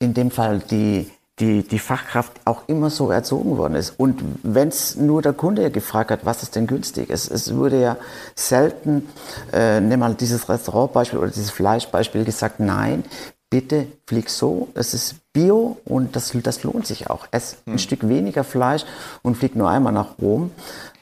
[0.00, 1.08] in dem Fall die,
[1.38, 3.94] die, die Fachkraft auch immer so erzogen worden ist.
[3.98, 7.10] Und wenn es nur der Kunde gefragt hat, was ist denn günstig?
[7.10, 7.96] Es, es wurde ja
[8.34, 9.08] selten,
[9.52, 13.04] äh, nimm mal dieses Restaurantbeispiel oder dieses Fleischbeispiel gesagt, nein,
[13.50, 17.26] bitte flieg so, es ist Bio und das, das lohnt sich auch.
[17.30, 17.78] Ess ein hm.
[17.78, 18.84] Stück weniger Fleisch
[19.22, 20.50] und flieg nur einmal nach Rom.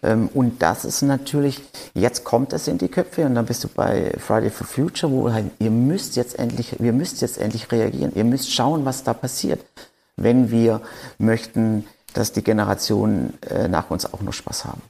[0.06, 1.60] Ähm, und das ist natürlich,
[1.94, 5.32] jetzt kommt es in die Köpfe und dann bist du bei Friday for Future, wo
[5.32, 8.12] halt, ihr müsst jetzt endlich, wir müsst jetzt endlich reagieren.
[8.14, 9.64] Ihr müsst schauen, was da passiert,
[10.16, 10.80] wenn wir
[11.18, 14.80] möchten, dass die Generationen äh, nach uns auch noch Spaß haben.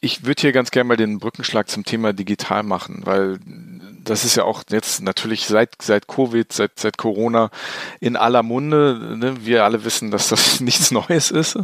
[0.00, 3.38] Ich würde hier ganz gerne mal den Brückenschlag zum Thema digital machen, weil
[4.04, 7.50] das ist ja auch jetzt natürlich seit, seit Covid, seit, seit Corona
[8.00, 9.16] in aller Munde.
[9.18, 9.44] Ne?
[9.44, 11.58] Wir alle wissen, dass das nichts Neues ist.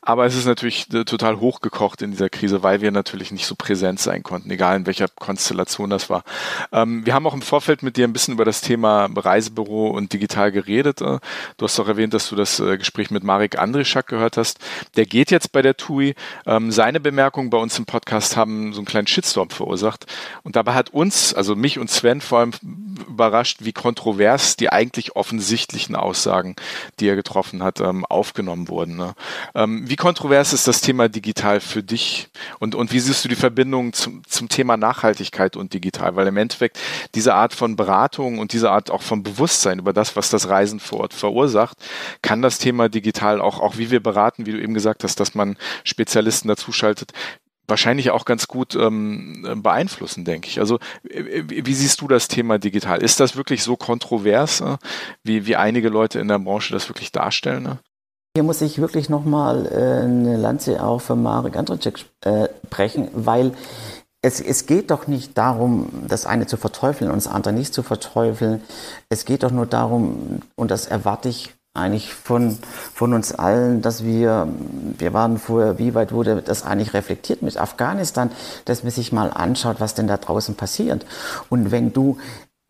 [0.00, 3.54] Aber es ist natürlich äh, total hochgekocht in dieser Krise, weil wir natürlich nicht so
[3.54, 6.24] präsent sein konnten, egal in welcher Konstellation das war.
[6.72, 10.12] Ähm, wir haben auch im Vorfeld mit dir ein bisschen über das Thema Reisebüro und
[10.12, 11.00] digital geredet.
[11.00, 11.18] Äh.
[11.58, 14.58] Du hast auch erwähnt, dass du das äh, Gespräch mit Marek Andrischak gehört hast.
[14.96, 16.14] Der geht jetzt bei der TUI.
[16.46, 20.06] Ähm, seine Bemerkungen bei uns im Podcast haben so einen kleinen Shitstorm verursacht.
[20.42, 22.52] Und dabei hat uns, also mich und Sven vor allem
[23.08, 26.56] überrascht, wie kontrovers die eigentlich offensichtlichen Aussagen,
[27.00, 28.96] die er getroffen hat, ähm, aufgenommen wurden.
[28.96, 29.14] Ne?
[29.54, 32.28] Ähm, wie kontrovers ist das Thema digital für dich?
[32.58, 36.16] Und, und wie siehst du die Verbindung zum, zum Thema Nachhaltigkeit und digital?
[36.16, 36.78] Weil im Endeffekt
[37.14, 40.80] diese Art von Beratung und diese Art auch von Bewusstsein über das, was das Reisen
[40.80, 41.76] vor Ort verursacht,
[42.22, 45.34] kann das Thema digital auch, auch wie wir beraten, wie du eben gesagt hast, dass
[45.34, 47.12] man Spezialisten dazuschaltet,
[47.72, 50.60] wahrscheinlich auch ganz gut ähm, beeinflussen, denke ich.
[50.60, 53.02] Also wie, wie, siehst du das Thema digital?
[53.02, 54.76] Ist das wirklich so kontrovers, äh,
[55.24, 57.62] wie, wie einige Leute in der Branche das wirklich darstellen?
[57.62, 57.78] Ne?
[58.36, 63.52] Hier muss ich wirklich nochmal äh, eine Lanze auch für Marek Andrzejczyk äh, brechen, weil
[64.20, 67.82] es, es geht doch nicht darum, das eine zu verteufeln und das andere nicht zu
[67.82, 68.62] verteufeln.
[69.08, 72.58] Es geht doch nur darum, und das erwarte ich eigentlich von,
[72.92, 74.46] von uns allen, dass wir,
[74.98, 78.30] wir waren vorher, wie weit wurde das eigentlich reflektiert mit Afghanistan,
[78.66, 81.06] dass man sich mal anschaut, was denn da draußen passiert.
[81.48, 82.18] Und wenn du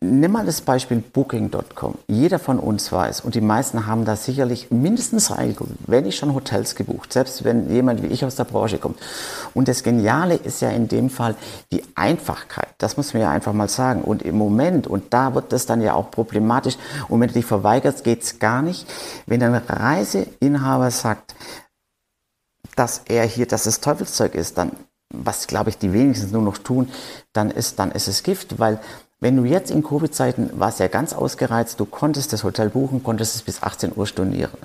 [0.05, 1.97] Nimm mal das Beispiel Booking.com.
[2.07, 6.33] Jeder von uns weiß, und die meisten haben da sicherlich mindestens reingeguckt, wenn ich schon
[6.33, 8.99] Hotels gebucht, selbst wenn jemand wie ich aus der Branche kommt.
[9.53, 11.35] Und das Geniale ist ja in dem Fall
[11.71, 12.67] die Einfachkeit.
[12.79, 14.01] Das muss man ja einfach mal sagen.
[14.01, 16.75] Und im Moment, und da wird das dann ja auch problematisch,
[17.07, 18.85] und wenn du dich verweigerst, geht's gar nicht.
[19.25, 21.33] Wenn ein Reiseinhaber sagt,
[22.75, 24.73] dass er hier, dass es Teufelszeug ist, dann
[25.13, 26.89] was glaube ich die wenigsten nur noch tun,
[27.33, 28.79] dann ist, dann ist es Gift, weil
[29.23, 33.35] wenn du jetzt in Covid-Zeiten warst ja ganz ausgereizt, du konntest das Hotel buchen, konntest
[33.35, 34.57] es bis 18 Uhr stornieren.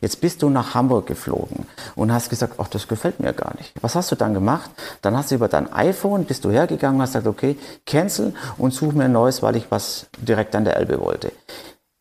[0.00, 3.72] Jetzt bist du nach Hamburg geflogen und hast gesagt, ach, das gefällt mir gar nicht.
[3.80, 4.68] Was hast du dann gemacht?
[5.00, 7.56] Dann hast du über dein iPhone, bist du hergegangen hast gesagt, okay,
[7.86, 11.30] cancel und such mir ein neues, weil ich was direkt an der Elbe wollte.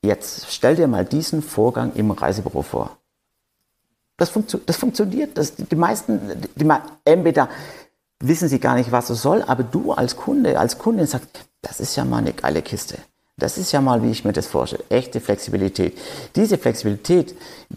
[0.01, 2.97] Jetzt stell dir mal diesen Vorgang im Reisebüro vor.
[4.17, 5.37] Das, funktio das funktioniert.
[5.37, 6.19] Das, die meisten,
[6.55, 6.67] die,
[7.05, 7.49] entweder
[8.19, 11.79] wissen sie gar nicht, was es soll, aber du als Kunde, als Kundin sagst, das
[11.79, 12.97] ist ja mal eine geile Kiste.
[13.39, 15.97] Das ist ja mal, wie ich mir das vorstelle, echte Flexibilität.
[16.35, 17.35] Diese Flexibilität,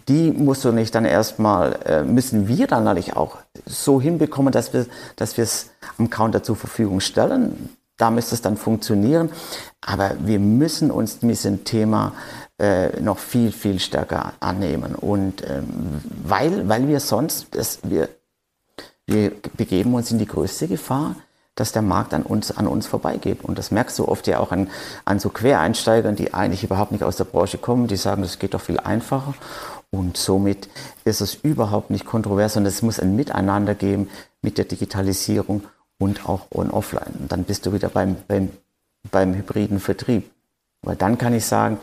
[0.08, 4.72] die musst du nicht dann erstmal, äh, müssen wir dann natürlich auch so hinbekommen, dass
[4.72, 4.86] wir,
[5.16, 7.70] dass wir es am Counter zur Verfügung stellen.
[7.96, 9.30] Da müsste es dann funktionieren.
[9.80, 12.12] Aber wir müssen uns diesem Thema
[12.58, 14.96] äh, noch viel, viel stärker annehmen.
[14.96, 18.08] Und ähm, weil, weil wir sonst, das, wir,
[19.06, 21.16] wir begeben uns in die größte Gefahr,
[21.54, 23.44] dass der Markt an uns, an uns vorbeigeht.
[23.44, 24.70] Und das merkst du oft ja auch an,
[25.04, 28.54] an so Quereinsteigern, die eigentlich überhaupt nicht aus der Branche kommen, die sagen, das geht
[28.54, 29.34] doch viel einfacher.
[29.90, 30.70] Und somit
[31.04, 34.08] ist es überhaupt nicht kontrovers, sondern es muss ein Miteinander geben
[34.40, 35.64] mit der Digitalisierung
[35.98, 37.14] und auch on-offline.
[37.18, 38.48] Und dann bist du wieder beim, beim,
[39.10, 40.30] beim hybriden Vertrieb.
[40.84, 41.78] Weil dann kann ich sagen,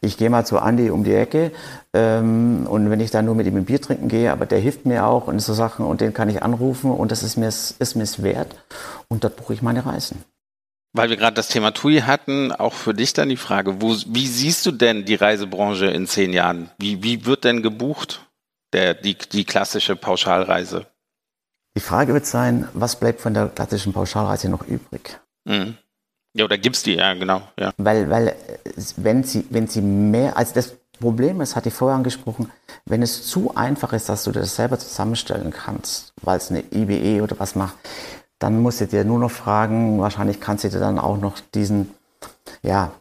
[0.00, 1.50] ich gehe mal zu Andi um die Ecke
[1.92, 4.86] ähm, und wenn ich dann nur mit ihm ein Bier trinken gehe, aber der hilft
[4.86, 7.96] mir auch und so Sachen und den kann ich anrufen und das ist mir ist
[7.96, 8.54] mir's wert
[9.08, 10.24] und dort buche ich meine Reisen.
[10.92, 14.26] Weil wir gerade das Thema TUI hatten, auch für dich dann die Frage, wo, wie
[14.26, 16.70] siehst du denn die Reisebranche in zehn Jahren?
[16.78, 18.26] Wie, wie wird denn gebucht,
[18.72, 20.86] der, die, die klassische Pauschalreise?
[21.76, 25.20] Die Frage wird sein, was bleibt von der klassischen Pauschalreise noch übrig?
[25.44, 25.76] Mhm.
[26.36, 27.40] Ja, oder gibt es die, ja, genau.
[27.58, 27.72] Ja.
[27.78, 28.36] Weil, weil
[28.96, 32.50] wenn sie, wenn sie mehr, also das Problem ist, hatte ich vorher angesprochen,
[32.84, 37.22] wenn es zu einfach ist, dass du das selber zusammenstellen kannst, weil es eine IBE
[37.22, 37.76] oder was macht,
[38.38, 41.94] dann musst du dir nur noch fragen, wahrscheinlich kannst du dir dann auch noch diesen,
[42.62, 42.92] ja,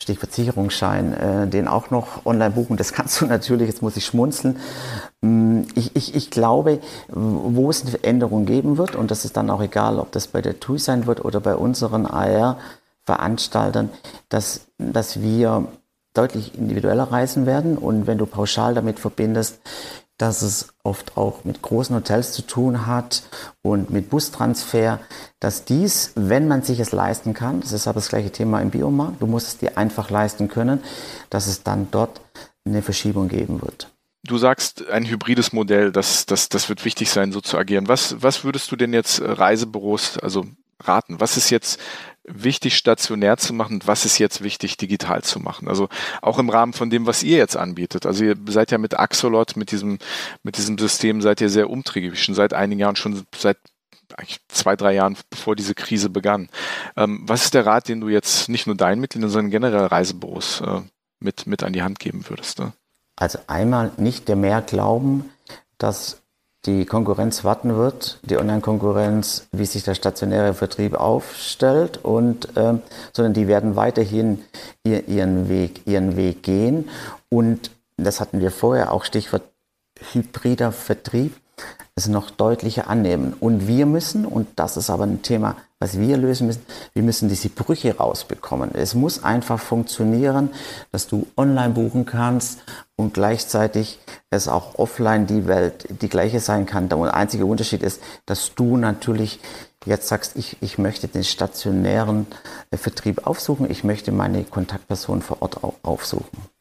[0.00, 2.76] Stichwort Sicherungsschein, äh, den auch noch online buchen.
[2.76, 4.58] Das kannst du natürlich, jetzt muss ich schmunzeln.
[5.20, 9.50] Mm, ich, ich, ich glaube, wo es eine Änderung geben wird, und das ist dann
[9.50, 12.06] auch egal, ob das bei der TUI sein wird oder bei unseren
[13.06, 13.90] AR-Veranstaltern,
[14.28, 15.68] dass, dass wir
[16.14, 17.76] deutlich individueller reisen werden.
[17.76, 19.60] Und wenn du pauschal damit verbindest,
[20.16, 23.24] dass es oft auch mit großen Hotels zu tun hat
[23.62, 25.00] und mit Bustransfer,
[25.40, 28.70] dass dies, wenn man sich es leisten kann, das ist aber das gleiche Thema im
[28.70, 30.84] Biomarkt, du musst es dir einfach leisten können,
[31.30, 32.20] dass es dann dort
[32.64, 33.90] eine Verschiebung geben wird.
[34.22, 37.88] Du sagst ein hybrides Modell, das, das, das wird wichtig sein, so zu agieren.
[37.88, 40.46] Was, was würdest du denn jetzt Reisebüros, also
[40.80, 41.20] raten?
[41.20, 41.78] Was ist jetzt
[42.26, 45.68] wichtig, stationär zu machen was ist jetzt wichtig, digital zu machen.
[45.68, 45.88] Also
[46.22, 48.06] auch im Rahmen von dem, was ihr jetzt anbietet.
[48.06, 49.98] Also ihr seid ja mit Axolot, mit diesem,
[50.42, 53.58] mit diesem System seid ihr sehr umtriebig, schon seit einigen Jahren, schon seit
[54.16, 56.48] eigentlich zwei, drei Jahren, bevor diese Krise begann.
[56.96, 60.60] Ähm, was ist der Rat, den du jetzt nicht nur deinen Mitgliedern, sondern generell Reisebüros
[60.60, 60.80] äh,
[61.20, 62.58] mit, mit an die Hand geben würdest?
[62.58, 62.72] Ne?
[63.16, 65.30] Also einmal nicht der mehr glauben,
[65.78, 66.22] dass
[66.66, 72.80] die Konkurrenz warten wird, die Online-Konkurrenz, wie sich der stationäre Vertrieb aufstellt, und, ähm,
[73.12, 74.42] sondern die werden weiterhin
[74.82, 76.88] ihr, ihren, Weg, ihren Weg gehen.
[77.28, 79.42] Und das hatten wir vorher auch Stichwort
[80.12, 81.34] hybrider Vertrieb
[81.96, 83.34] es noch deutlicher annehmen.
[83.38, 87.28] Und wir müssen, und das ist aber ein Thema, was wir lösen müssen, wir müssen
[87.28, 88.74] diese Brüche rausbekommen.
[88.74, 90.50] Es muss einfach funktionieren,
[90.90, 92.60] dass du online buchen kannst
[92.96, 96.88] und gleichzeitig es auch offline die Welt die gleiche sein kann.
[96.88, 99.38] Der einzige Unterschied ist, dass du natürlich
[99.84, 102.26] jetzt sagst, ich, ich möchte den stationären
[102.70, 106.53] äh, Vertrieb aufsuchen, ich möchte meine Kontaktperson vor Ort aufsuchen.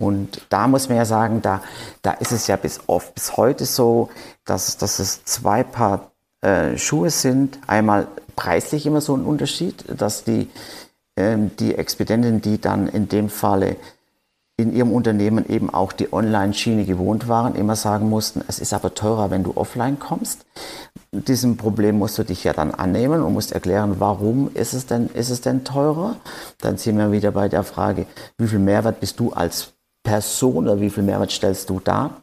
[0.00, 1.62] Und da muss man ja sagen, da,
[2.00, 4.08] da ist es ja bis, oft, bis heute so,
[4.46, 7.58] dass, dass es zwei Paar äh, Schuhe sind.
[7.66, 10.48] Einmal preislich immer so ein Unterschied, dass die,
[11.18, 13.76] ähm, die Expedienten, die dann in dem Falle
[14.56, 18.94] in ihrem Unternehmen eben auch die Online-Schiene gewohnt waren, immer sagen mussten, es ist aber
[18.94, 20.46] teurer, wenn du offline kommst.
[21.12, 25.08] Diesem Problem musst du dich ja dann annehmen und musst erklären, warum ist es denn,
[25.12, 26.16] ist es denn teurer?
[26.58, 28.06] Dann sind wir wieder bei der Frage,
[28.38, 29.72] wie viel Mehrwert bist du als
[30.02, 32.22] Person oder wie viel Mehrwert stellst du dar?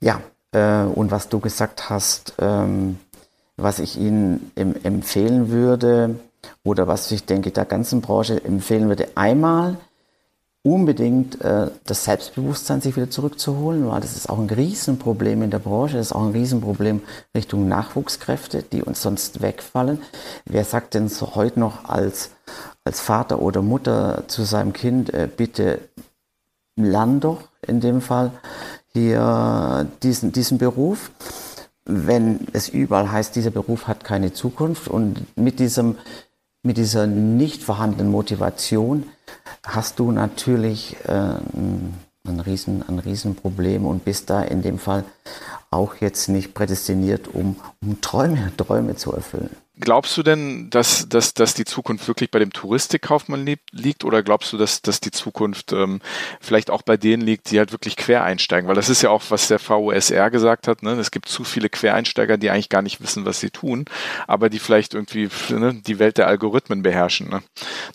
[0.00, 0.20] Ja,
[0.52, 2.98] äh, und was du gesagt hast, ähm,
[3.56, 6.18] was ich Ihnen em empfehlen würde
[6.64, 9.76] oder was ich denke der ganzen Branche empfehlen würde, einmal
[10.62, 15.58] unbedingt äh, das Selbstbewusstsein sich wieder zurückzuholen, weil das ist auch ein Riesenproblem in der
[15.58, 17.02] Branche, das ist auch ein Riesenproblem
[17.34, 20.02] Richtung Nachwuchskräfte, die uns sonst wegfallen.
[20.44, 22.30] Wer sagt denn so heute noch als
[22.84, 25.80] als Vater oder Mutter zu seinem Kind, äh, bitte
[26.76, 28.32] lern doch in dem Fall
[28.92, 31.10] hier diesen, diesen Beruf.
[31.84, 35.96] Wenn es überall heißt, dieser Beruf hat keine Zukunft und mit diesem
[36.62, 39.04] mit dieser nicht vorhandenen Motivation
[39.64, 41.38] hast du natürlich äh,
[42.26, 45.04] ein, Riesen, ein Riesenproblem und bist da in dem Fall
[45.70, 49.50] auch jetzt nicht prädestiniert, um, um Träume, Träume zu erfüllen.
[49.80, 54.52] Glaubst du denn, dass, dass, dass die Zukunft wirklich bei dem Touristikkaufmann liegt oder glaubst
[54.52, 56.00] du, dass, dass die Zukunft ähm,
[56.38, 58.68] vielleicht auch bei denen liegt, die halt wirklich quer einsteigen?
[58.68, 60.82] Weil das ist ja auch, was der VUSR gesagt hat.
[60.82, 60.92] Ne?
[60.92, 63.86] Es gibt zu viele Quereinsteiger, die eigentlich gar nicht wissen, was sie tun,
[64.26, 67.30] aber die vielleicht irgendwie ne, die Welt der Algorithmen beherrschen.
[67.30, 67.42] Ne?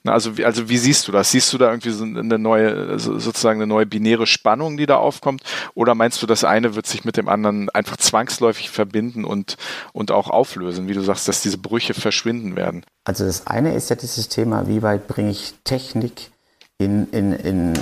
[0.02, 1.30] Na, also, also wie siehst du das?
[1.30, 5.44] Siehst du da irgendwie so eine neue, sozusagen eine neue binäre Spannung, die da aufkommt?
[5.76, 9.58] Oder meinst du, das eine wird sich mit dem anderen einfach zwangsläufig verbinden und,
[9.94, 12.86] und auch auflösen, wie du sagst, dass diese Brüche Brüche verschwinden werden?
[13.04, 16.32] Also das eine ist ja dieses Thema, wie weit bringe ich Technik
[16.78, 17.74] in, in, in,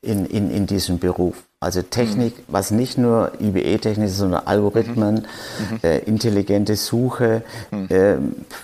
[0.00, 1.44] in, in, in diesen Beruf?
[1.60, 2.42] Also Technik, mhm.
[2.48, 5.74] was nicht nur IBE-Technik ist, sondern Algorithmen, mhm.
[5.74, 5.80] mhm.
[5.82, 7.88] äh, intelligente Suche, mhm.
[7.90, 8.16] äh,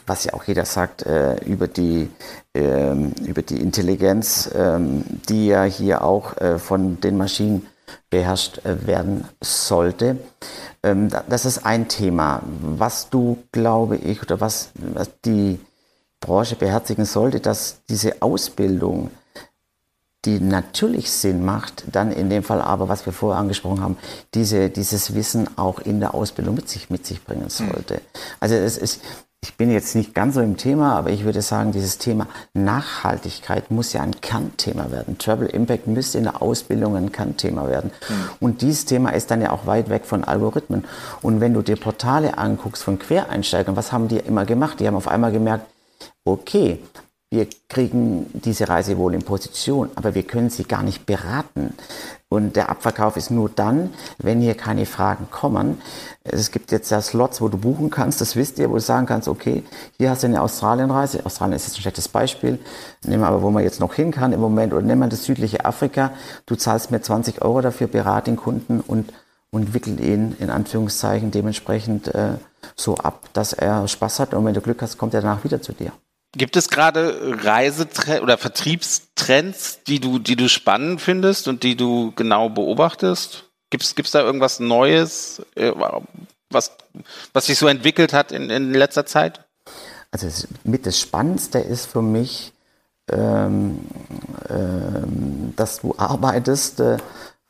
[0.07, 2.09] was ja auch jeder sagt, äh, über, die,
[2.55, 7.67] ähm, über die Intelligenz, ähm, die ja hier auch äh, von den Maschinen
[8.11, 10.19] beherrscht äh, werden sollte.
[10.83, 12.43] Ähm, das ist ein Thema.
[12.61, 14.71] Was du, glaube ich, oder was,
[15.25, 15.61] die
[16.21, 19.11] Branche beherzigen sollte, dass diese Ausbildung,
[20.25, 23.97] die natürlich Sinn macht, dann in dem Fall aber, was wir vorher angesprochen haben,
[24.35, 27.51] diese, dieses Wissen auch in der Ausbildung mit sich, mit sich bringen hm.
[27.51, 28.01] sollte.
[28.39, 29.01] Also es ist,
[29.45, 33.73] ich bin jetzt nicht ganz so im Thema, aber ich würde sagen, dieses Thema Nachhaltigkeit
[33.73, 35.19] muss ja ein Kernthema werden.
[35.19, 37.91] Travel Impact müsste in der Ausbildung ein Kernthema werden.
[38.09, 38.15] Mhm.
[38.39, 40.85] Und dieses Thema ist dann ja auch weit weg von Algorithmen.
[41.23, 44.79] Und wenn du dir Portale anguckst von Quereinsteigern, was haben die immer gemacht?
[44.79, 45.67] Die haben auf einmal gemerkt,
[46.25, 46.79] okay,
[47.33, 51.73] wir kriegen diese Reise wohl in Position, aber wir können sie gar nicht beraten.
[52.29, 55.81] Und der Abverkauf ist nur dann, wenn hier keine Fragen kommen.
[56.25, 59.07] Es gibt jetzt ja Slots, wo du buchen kannst, das wisst ihr, wo du sagen
[59.07, 59.63] kannst, okay,
[59.97, 61.25] hier hast du eine Australienreise.
[61.25, 62.59] Australien ist jetzt ein schlechtes Beispiel.
[63.03, 65.25] Nehmen wir aber, wo man jetzt noch hin kann im Moment, oder nehmen wir das
[65.25, 66.11] südliche Afrika.
[66.45, 69.11] Du zahlst mir 20 Euro dafür, berate den Kunden und,
[69.51, 72.35] und wickel ihn in Anführungszeichen dementsprechend äh,
[72.77, 74.35] so ab, dass er Spaß hat.
[74.35, 75.93] Und wenn du Glück hast, kommt er danach wieder zu dir.
[76.35, 82.13] Gibt es gerade Reisetrends oder Vertriebstrends, die du, die du spannend findest und die du
[82.17, 83.45] genau beobachtest?
[83.71, 85.73] Gibt es da irgendwas Neues, äh,
[86.51, 86.73] was,
[87.33, 89.45] was sich so entwickelt hat in, in letzter Zeit?
[90.11, 90.29] Also
[90.65, 92.53] mit das Spannendste ist für mich,
[93.11, 93.81] ähm,
[94.49, 96.99] ähm, dass du arbeitest äh,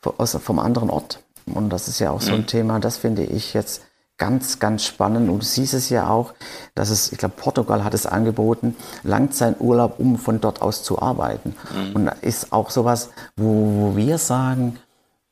[0.01, 1.21] vom anderen Ort.
[1.47, 2.47] Und das ist ja auch so ein mhm.
[2.47, 3.83] Thema, das finde ich jetzt
[4.23, 5.29] ganz, ganz spannend.
[5.29, 6.33] Und du siehst es ja auch,
[6.77, 11.57] dass es, ich glaube, Portugal hat es angeboten, Langzeiturlaub, um von dort aus zu arbeiten.
[11.75, 11.97] Mhm.
[11.97, 13.49] Und da ist auch sowas, wo,
[13.81, 14.79] wo wir sagen,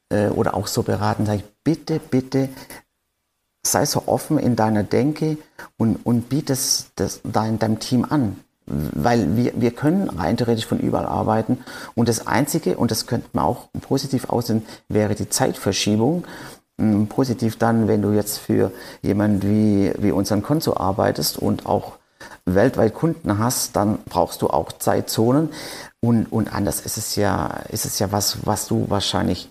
[0.08, 2.48] äh, oder auch so beraten, sage ich, bitte, bitte,
[3.64, 5.38] sei so offen in deiner Denke
[5.78, 8.40] und, und biete es das, dein, deinem Team an.
[8.66, 11.58] Weil wir, wir können rein theoretisch von überall arbeiten.
[11.94, 16.24] Und das Einzige, und das könnte man auch positiv aussehen, wäre die Zeitverschiebung.
[17.08, 18.72] Positiv dann, wenn du jetzt für
[19.02, 21.92] jemanden wie, wie unseren Konto arbeitest und auch
[22.44, 25.50] weltweit Kunden hast, dann brauchst du auch Zeitzonen.
[26.00, 29.50] Und, und anders ist es ja, ist es ja was, was du wahrscheinlich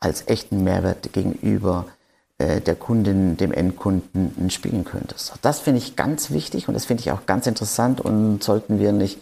[0.00, 1.86] als echten Mehrwert gegenüber
[2.38, 5.32] äh, der Kundin, dem Endkunden spielen könntest.
[5.42, 8.92] Das finde ich ganz wichtig und das finde ich auch ganz interessant und sollten wir
[8.92, 9.18] nicht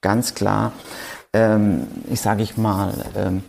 [0.00, 0.72] ganz klar,
[1.32, 3.44] ähm, ich sage ich mal, ähm,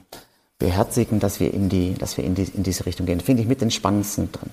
[0.59, 3.19] beherzigen, dass wir in die, dass wir in, die, in diese Richtung gehen.
[3.19, 4.51] Finde ich mit den spannendsten drin.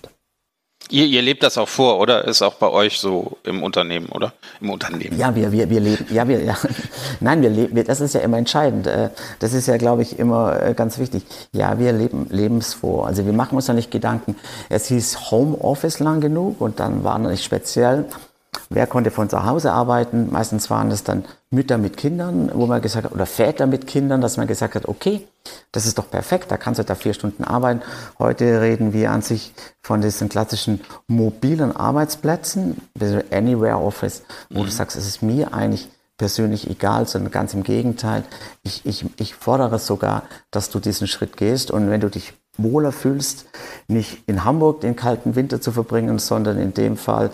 [0.91, 2.25] Ihr, ihr lebt das auch vor, oder?
[2.27, 4.35] Ist auch bei euch so im Unternehmen, oder?
[4.61, 5.19] Im Unternehmen.
[5.19, 6.59] Ja, wir, wir, wir leben, ja, wir, ja.
[7.21, 8.87] Nein, wir leben, das ist ja immer entscheidend.
[8.87, 11.25] Äh, das ist ja, glaube ich, immer äh, ganz wichtig.
[11.53, 13.07] Ja, wir leben, leben es vor.
[13.07, 14.37] Also wir machen uns da nicht Gedanken.
[14.69, 18.05] Es hieß Homeoffice lang genug und dann war noch nicht speziell
[18.71, 20.29] Wer konnte von zu Hause arbeiten?
[20.31, 24.21] Meistens waren es dann Mütter mit Kindern, wo man gesagt hat, oder Väter mit Kindern,
[24.21, 25.27] dass man gesagt hat, okay,
[25.73, 27.83] das ist doch perfekt, da kannst du da vier Stunden arbeiten.
[28.19, 32.81] Heute reden wir an sich von diesen klassischen mobilen Arbeitsplätzen,
[33.31, 34.67] Anywhere Office, wo mhm.
[34.67, 38.25] du sagst, es ist mir eigentlich persönlich egal, sondern ganz im Gegenteil.
[38.63, 42.93] Ich, ich, ich fordere sogar, dass du diesen Schritt gehst und wenn du dich wohler
[42.93, 43.47] fühlst,
[43.89, 47.31] nicht in Hamburg den kalten Winter zu verbringen, sondern in dem Fall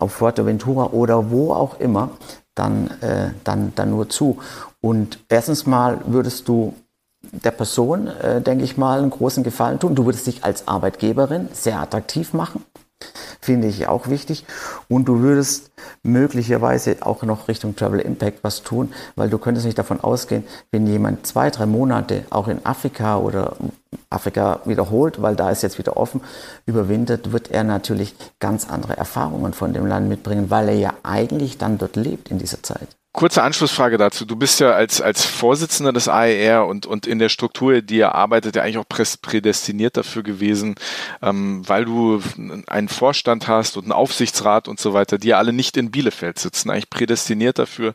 [0.00, 2.10] auf Fuerteventura oder wo auch immer,
[2.54, 4.38] dann, äh, dann, dann nur zu.
[4.80, 6.74] Und erstens mal würdest du
[7.22, 9.94] der Person, äh, denke ich mal, einen großen Gefallen tun.
[9.94, 12.64] Du würdest dich als Arbeitgeberin sehr attraktiv machen
[13.40, 14.44] finde ich auch wichtig.
[14.88, 15.70] Und du würdest
[16.02, 20.86] möglicherweise auch noch Richtung Travel Impact was tun, weil du könntest nicht davon ausgehen, wenn
[20.86, 23.56] jemand zwei, drei Monate auch in Afrika oder
[24.08, 26.20] Afrika wiederholt, weil da ist jetzt wieder offen,
[26.66, 31.58] überwintert, wird er natürlich ganz andere Erfahrungen von dem Land mitbringen, weil er ja eigentlich
[31.58, 32.99] dann dort lebt in dieser Zeit.
[33.12, 34.24] Kurze Anschlussfrage dazu.
[34.24, 38.14] Du bist ja als, als Vorsitzender des AER und, und in der Struktur, die ihr
[38.14, 40.76] arbeitet, ja eigentlich auch prädestiniert dafür gewesen,
[41.20, 42.22] ähm, weil du
[42.68, 46.38] einen Vorstand hast und einen Aufsichtsrat und so weiter, die ja alle nicht in Bielefeld
[46.38, 47.94] sitzen, eigentlich prädestiniert dafür,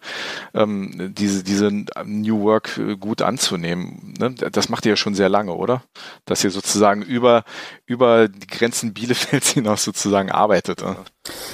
[0.54, 1.72] ähm, diese, diese
[2.04, 4.16] New Work äh, gut anzunehmen.
[4.20, 4.36] Ne?
[4.52, 5.82] Das macht ihr ja schon sehr lange, oder?
[6.26, 7.46] Dass ihr sozusagen über,
[7.86, 10.84] über die Grenzen Bielefelds hinaus sozusagen arbeitet.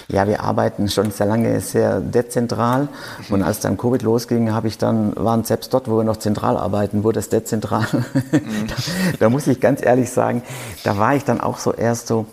[0.08, 2.88] Ja, wir arbeiten schon sehr lange sehr dezentral
[3.30, 6.58] und als dann Covid losging, habe ich dann, waren selbst dort, wo wir noch zentral
[6.58, 7.88] arbeiten, wurde es dezentral.
[8.32, 8.68] Mhm.
[8.68, 8.76] da,
[9.20, 10.42] da, muss ich ganz ehrlich sagen,
[10.84, 12.26] da war ich dann auch so erst so,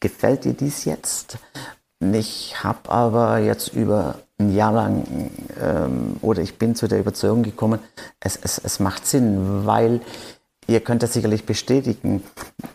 [0.00, 1.38] gefällt dir dies jetzt?
[2.00, 5.30] Ich habe aber jetzt über ein Jahr lang
[5.60, 7.80] ähm, oder ich bin zu der Überzeugung gekommen,
[8.20, 10.00] es, es, es macht Sinn, weil
[10.70, 12.22] Ihr könnt das sicherlich bestätigen.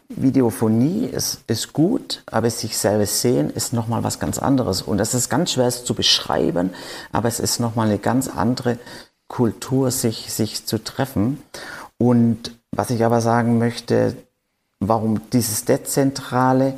[0.09, 4.81] Videophonie ist, ist gut, aber sich selber sehen ist nochmal was ganz anderes.
[4.81, 6.71] Und das ist ganz schwer zu beschreiben,
[7.11, 8.79] aber es ist nochmal eine ganz andere
[9.27, 11.43] Kultur, sich, sich zu treffen.
[11.99, 14.17] Und was ich aber sagen möchte,
[14.79, 16.73] warum dieses Dezentrale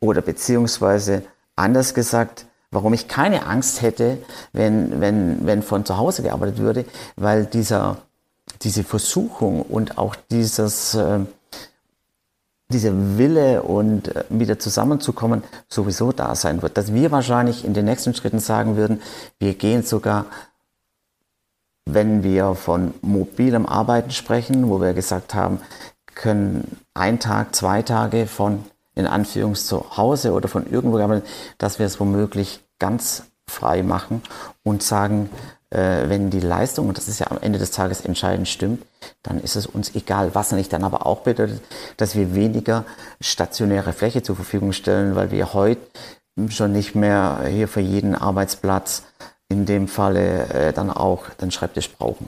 [0.00, 1.22] oder beziehungsweise
[1.54, 4.18] anders gesagt, warum ich keine Angst hätte,
[4.52, 7.98] wenn, wenn, wenn von zu Hause gearbeitet würde, weil dieser
[8.60, 11.20] diese Versuchung und auch dieses, äh,
[12.68, 16.76] diese Wille und äh, wieder zusammenzukommen sowieso da sein wird.
[16.76, 19.00] Dass wir wahrscheinlich in den nächsten Schritten sagen würden,
[19.38, 20.26] wir gehen sogar,
[21.86, 25.60] wenn wir von mobilem Arbeiten sprechen, wo wir gesagt haben,
[26.14, 31.22] können ein Tag, zwei Tage von in Anführungs zu Hause oder von irgendwo
[31.58, 34.22] dass wir es womöglich ganz frei machen
[34.62, 35.30] und sagen,
[35.72, 38.84] äh, wenn die Leistung, und das ist ja am Ende des Tages entscheidend, stimmt,
[39.22, 40.34] dann ist es uns egal.
[40.34, 41.62] Was nicht dann aber auch bedeutet,
[41.96, 42.84] dass wir weniger
[43.20, 45.80] stationäre Fläche zur Verfügung stellen, weil wir heute
[46.48, 49.04] schon nicht mehr hier für jeden Arbeitsplatz
[49.48, 52.26] in dem Falle äh, dann auch den Schreibtisch brauchen.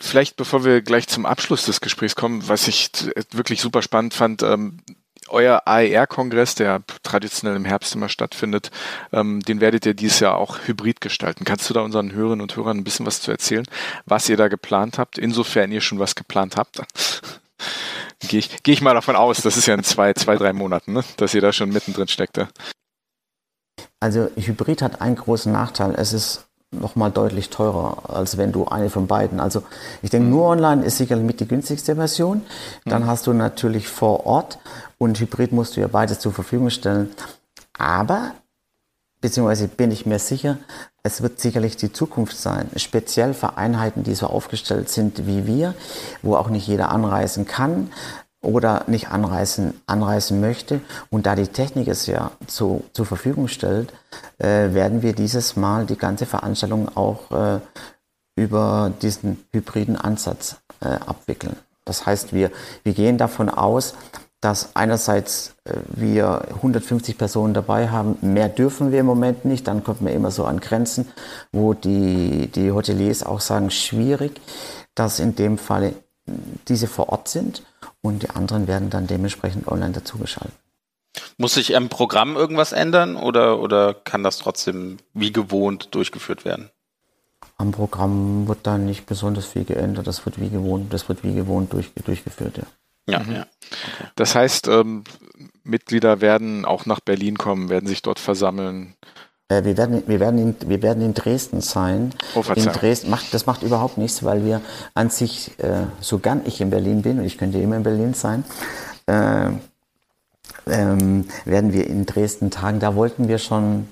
[0.00, 2.90] Vielleicht bevor wir gleich zum Abschluss des Gesprächs kommen, was ich
[3.32, 4.78] wirklich super spannend fand, ähm,
[5.32, 8.70] euer AER-Kongress, der traditionell im Herbst immer stattfindet,
[9.12, 11.44] ähm, den werdet ihr dieses Jahr auch hybrid gestalten.
[11.44, 13.66] Kannst du da unseren Hörerinnen und Hörern ein bisschen was zu erzählen,
[14.06, 16.80] was ihr da geplant habt, insofern ihr schon was geplant habt?
[18.28, 20.92] Gehe ich, geh ich mal davon aus, das ist ja in zwei, zwei drei Monaten,
[20.92, 21.02] ne?
[21.16, 22.38] dass ihr da schon mittendrin steckt.
[24.00, 25.94] Also Hybrid hat einen großen Nachteil.
[25.96, 29.40] Es ist nochmal deutlich teurer, als wenn du eine von beiden.
[29.40, 29.62] Also
[30.00, 32.42] ich denke, nur online ist sicherlich mit die günstigste Version.
[32.84, 33.06] Dann mhm.
[33.06, 34.58] hast du natürlich vor Ort
[35.02, 37.10] und Hybrid musst du ja beides zur Verfügung stellen.
[37.76, 38.32] Aber,
[39.20, 40.58] beziehungsweise bin ich mir sicher,
[41.02, 45.74] es wird sicherlich die Zukunft sein, speziell für Einheiten, die so aufgestellt sind wie wir,
[46.22, 47.90] wo auch nicht jeder anreisen kann,
[48.42, 50.80] oder nicht anreisen, anreisen möchte
[51.10, 53.92] und da die Technik es ja zu, zur Verfügung stellt,
[54.38, 57.60] äh, werden wir dieses Mal die ganze Veranstaltung auch äh,
[58.34, 61.54] über diesen hybriden Ansatz äh, abwickeln.
[61.84, 62.50] Das heißt, wir,
[62.82, 63.94] wir gehen davon aus,
[64.42, 69.82] dass einerseits äh, wir 150 Personen dabei haben, mehr dürfen wir im Moment nicht, dann
[69.82, 71.08] kommt man immer so an Grenzen,
[71.52, 74.40] wo die, die Hoteliers auch sagen, schwierig,
[74.94, 75.94] dass in dem Falle
[76.68, 77.62] diese vor Ort sind
[78.02, 80.54] und die anderen werden dann dementsprechend online dazugeschaltet.
[81.36, 86.70] Muss sich im Programm irgendwas ändern oder, oder kann das trotzdem wie gewohnt durchgeführt werden?
[87.58, 91.34] Am Programm wird da nicht besonders viel geändert, das wird wie gewohnt, das wird wie
[91.34, 92.64] gewohnt durch, durchgeführt, ja.
[93.06, 93.32] Ja, mhm.
[93.32, 93.40] ja.
[93.40, 94.10] Okay.
[94.16, 95.04] Das heißt, ähm,
[95.64, 98.94] Mitglieder werden auch nach Berlin kommen, werden sich dort versammeln.
[99.48, 102.12] Äh, wir, werden, wir, werden in, wir werden in Dresden sein.
[102.34, 104.60] Oh, in Dresden macht, das macht überhaupt nichts, weil wir
[104.94, 108.14] an sich, äh, so gern ich in Berlin bin, und ich könnte immer in Berlin
[108.14, 108.44] sein,
[109.06, 109.50] äh,
[110.66, 112.78] ähm, werden wir in Dresden tagen.
[112.78, 113.88] Da wollten wir schon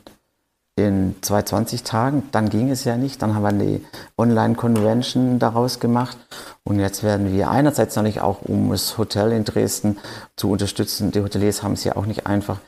[0.87, 3.81] in 220 Tagen, dann ging es ja nicht, dann haben wir eine
[4.17, 6.17] Online-Convention daraus gemacht
[6.65, 9.99] und jetzt werden wir einerseits natürlich auch, um das Hotel in Dresden
[10.37, 12.59] zu unterstützen, die Hoteliers haben es ja auch nicht einfach,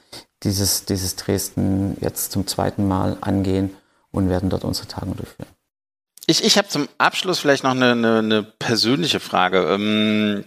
[0.42, 3.70] dieses, dieses Dresden jetzt zum zweiten Mal angehen
[4.10, 5.48] und werden dort unsere Tagung durchführen.
[6.26, 9.58] Ich, ich habe zum Abschluss vielleicht noch eine, eine, eine persönliche Frage.
[9.68, 10.44] Ähm,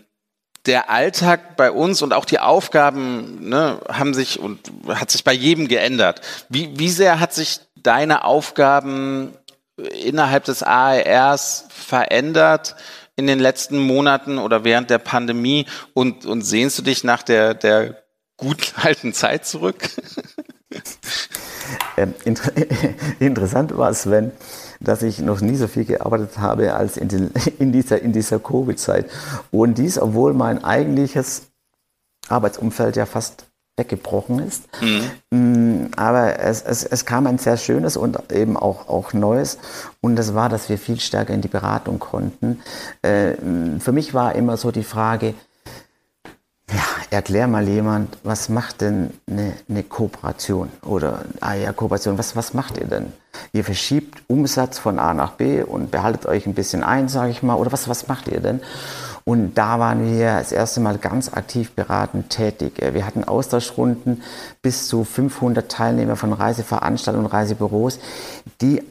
[0.65, 5.33] der Alltag bei uns und auch die Aufgaben ne, haben sich und hat sich bei
[5.33, 6.21] jedem geändert.
[6.49, 9.33] Wie, wie sehr hat sich deine Aufgaben
[9.77, 12.75] innerhalb des ARs verändert
[13.15, 17.53] in den letzten Monaten oder während der Pandemie und, und sehnst du dich nach der,
[17.53, 18.03] der
[18.37, 19.89] guten alten Zeit zurück?
[21.97, 22.51] ähm, inter
[23.19, 24.31] interessant war es, wenn
[24.85, 28.39] dass ich noch nie so viel gearbeitet habe als in, den, in dieser, in dieser
[28.39, 29.09] Covid-Zeit.
[29.51, 31.47] Und dies, obwohl mein eigentliches
[32.29, 33.45] Arbeitsumfeld ja fast
[33.77, 34.63] weggebrochen ist.
[34.81, 35.89] Mhm.
[35.97, 39.57] Aber es, es, es kam ein sehr schönes und eben auch, auch Neues.
[40.01, 42.61] Und das war, dass wir viel stärker in die Beratung konnten.
[43.01, 43.33] Äh,
[43.79, 45.33] für mich war immer so die Frage,
[47.15, 50.69] erklär mal jemand, was macht denn eine, eine Kooperation?
[50.83, 53.13] Oder, ah ja, Kooperation, was, was macht ihr denn?
[53.53, 57.41] Ihr verschiebt Umsatz von A nach B und behaltet euch ein bisschen ein, sage ich
[57.41, 57.55] mal.
[57.55, 58.59] Oder was, was macht ihr denn?
[59.23, 62.73] Und da waren wir das erste Mal ganz aktiv beratend tätig.
[62.77, 64.21] Wir hatten Austauschrunden
[64.61, 67.99] bis zu 500 Teilnehmer von Reiseveranstaltungen und Reisebüros,
[68.61, 68.83] die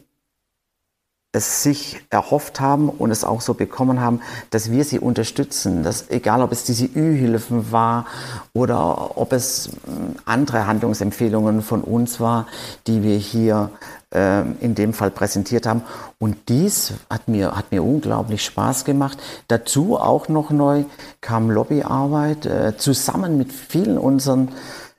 [1.35, 4.20] es sich erhofft haben und es auch so bekommen haben,
[4.51, 5.82] dass wir sie unterstützen.
[5.82, 8.07] Dass, egal, ob es diese Ü-Hilfen war
[8.53, 12.47] oder ob es hm, andere Handlungsempfehlungen von uns war,
[12.87, 13.70] die wir hier
[14.14, 15.82] äh, in dem Fall präsentiert haben.
[16.20, 19.18] Und dies hat mir, hat mir unglaublich Spaß gemacht.
[19.49, 20.85] Dazu auch noch neu
[21.20, 24.51] kam Lobbyarbeit äh, zusammen mit vielen unseren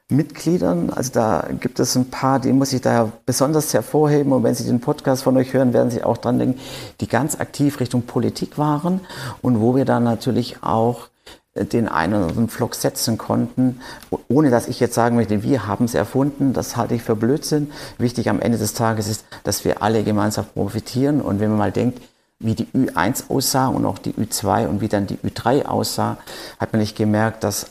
[0.10, 0.92] Mitgliedern.
[0.92, 4.32] Also da gibt es ein paar, die muss ich da besonders hervorheben.
[4.34, 6.60] Und wenn Sie den Podcast von euch hören, werden Sie auch dran denken,
[7.02, 9.02] die ganz aktiv Richtung Politik waren
[9.42, 11.08] und wo wir dann natürlich auch
[11.56, 13.82] äh, den einen oder anderen Vlog setzen konnten,
[14.28, 17.72] ohne dass ich jetzt sagen möchte, wir haben es erfunden, das halte ich für Blödsinn.
[17.98, 21.72] Wichtig am Ende des Tages ist, dass wir alle gemeinsam profitieren und wenn man mal
[21.72, 22.00] denkt,
[22.38, 26.18] wie die Ü1 aussah und auch die Ü2 und wie dann die Ü3 aussah,
[26.60, 27.68] hat man nicht gemerkt, dass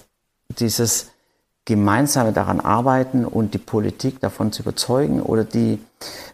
[0.58, 1.10] dieses
[1.64, 5.78] gemeinsam daran arbeiten und die Politik davon zu überzeugen oder die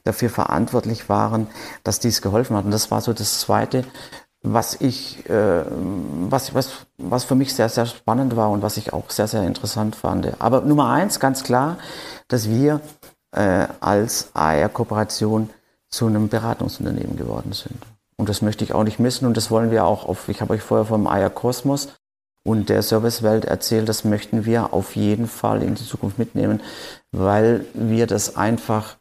[0.04, 1.46] dafür verantwortlich waren,
[1.84, 2.64] dass dies geholfen hat.
[2.64, 3.84] Und das war so das Zweite,
[4.42, 5.64] was ich, äh,
[6.28, 9.42] was, was, was für mich sehr, sehr spannend war und was ich auch sehr, sehr
[9.42, 10.40] interessant fand.
[10.40, 11.76] Aber Nummer eins, ganz klar,
[12.28, 12.80] dass wir
[13.32, 15.50] äh, als AR-Kooperation
[15.88, 17.76] zu einem Beratungsunternehmen geworden sind.
[18.16, 20.54] Und das möchte ich auch nicht missen und das wollen wir auch auf, ich habe
[20.54, 21.88] euch vorher vom AR Kosmos
[22.42, 26.60] und der Servicewelt erzählt, das möchten wir auf jeden Fall in die Zukunft mitnehmen,
[27.12, 28.96] weil wir das einfach,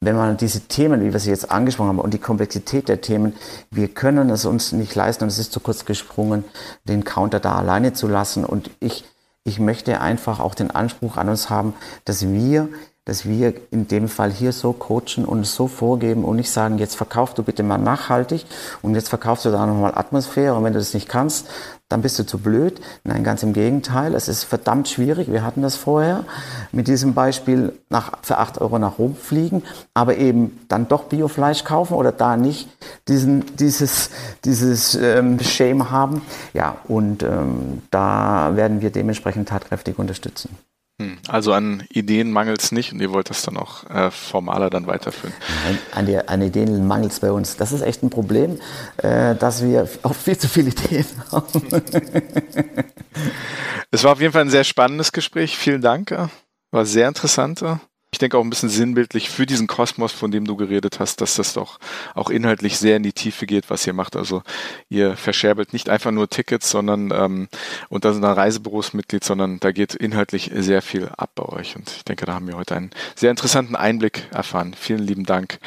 [0.00, 3.34] wenn man diese Themen, wie wir sie jetzt angesprochen haben, und die Komplexität der Themen,
[3.70, 6.44] wir können es uns nicht leisten, und es ist zu kurz gesprungen,
[6.84, 8.44] den Counter da alleine zu lassen.
[8.44, 9.04] Und ich,
[9.44, 11.74] ich möchte einfach auch den Anspruch an uns haben,
[12.04, 12.68] dass wir
[13.04, 16.94] dass wir in dem Fall hier so coachen und so vorgeben und nicht sagen, jetzt
[16.94, 18.46] verkauf du bitte mal nachhaltig
[18.80, 21.48] und jetzt verkaufst du da nochmal Atmosphäre und wenn du das nicht kannst,
[21.92, 22.80] dann bist du zu blöd.
[23.04, 25.30] Nein, ganz im Gegenteil, es ist verdammt schwierig.
[25.30, 26.24] Wir hatten das vorher
[26.72, 29.62] mit diesem Beispiel nach, für 8 Euro nach Rom fliegen,
[29.94, 32.68] aber eben dann doch Biofleisch kaufen oder da nicht
[33.08, 34.10] diesen, dieses,
[34.44, 36.22] dieses ähm, Shame haben.
[36.54, 40.56] Ja, und ähm, da werden wir dementsprechend tatkräftig unterstützen.
[41.02, 44.70] Hm, also an Ideen mangelt es nicht und ihr wollt das dann auch äh, formaler
[44.70, 45.34] dann weiterführen.
[45.64, 47.56] Nein, an, die, an Ideen mangelt es bei uns.
[47.56, 48.60] Das ist echt ein Problem,
[48.98, 51.82] äh, dass wir auch viel zu viele Ideen haben.
[53.90, 55.56] es war auf jeden Fall ein sehr spannendes Gespräch.
[55.56, 56.16] Vielen Dank.
[56.70, 57.62] War sehr interessant
[58.12, 61.36] ich denke auch ein bisschen sinnbildlich für diesen Kosmos, von dem du geredet hast, dass
[61.36, 61.78] das doch
[62.14, 64.16] auch inhaltlich sehr in die Tiefe geht, was ihr macht.
[64.16, 64.42] Also
[64.90, 67.48] ihr verscherbelt nicht einfach nur Tickets, sondern ähm,
[67.88, 71.74] und da sind ein Reisebüros Mitglied, sondern da geht inhaltlich sehr viel ab bei euch.
[71.74, 74.74] Und ich denke, da haben wir heute einen sehr interessanten Einblick erfahren.
[74.78, 75.58] Vielen lieben Dank,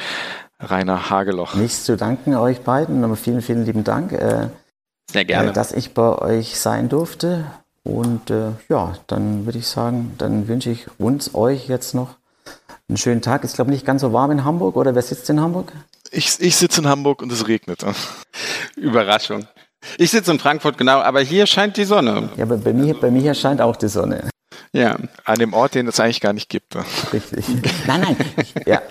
[0.60, 1.56] Rainer Hageloch.
[1.56, 4.12] Nichts zu danken euch beiden, aber vielen, vielen lieben Dank.
[4.12, 4.50] Äh,
[5.10, 5.50] sehr gerne.
[5.50, 7.44] Äh, dass ich bei euch sein durfte.
[7.82, 12.14] Und äh, ja, dann würde ich sagen, dann wünsche ich uns, euch jetzt noch
[12.88, 13.44] einen schönen Tag.
[13.44, 15.72] Ist, glaube ich, nicht ganz so warm in Hamburg, oder wer sitzt in Hamburg?
[16.10, 17.84] Ich, ich sitze in Hamburg und es regnet.
[18.76, 19.46] Überraschung.
[19.98, 22.30] Ich sitze in Frankfurt, genau, aber hier scheint die Sonne.
[22.36, 24.28] Ja, aber bei mir, bei mir scheint auch die Sonne.
[24.72, 26.76] Ja, an dem Ort, den es eigentlich gar nicht gibt.
[27.12, 27.46] Richtig.
[27.86, 28.16] Nein, nein.
[28.66, 28.82] Ja.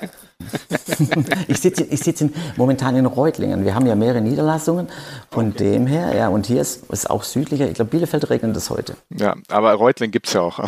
[1.48, 2.24] ich sitze ich sitz
[2.58, 3.64] momentan in Reutlingen.
[3.64, 4.88] Wir haben ja mehrere Niederlassungen.
[5.32, 5.58] Von okay.
[5.72, 7.68] dem her, ja, und hier ist es auch südlicher.
[7.68, 8.96] Ich glaube, Bielefeld regnet es heute.
[9.10, 10.60] Ja, aber Reutlingen gibt es ja auch.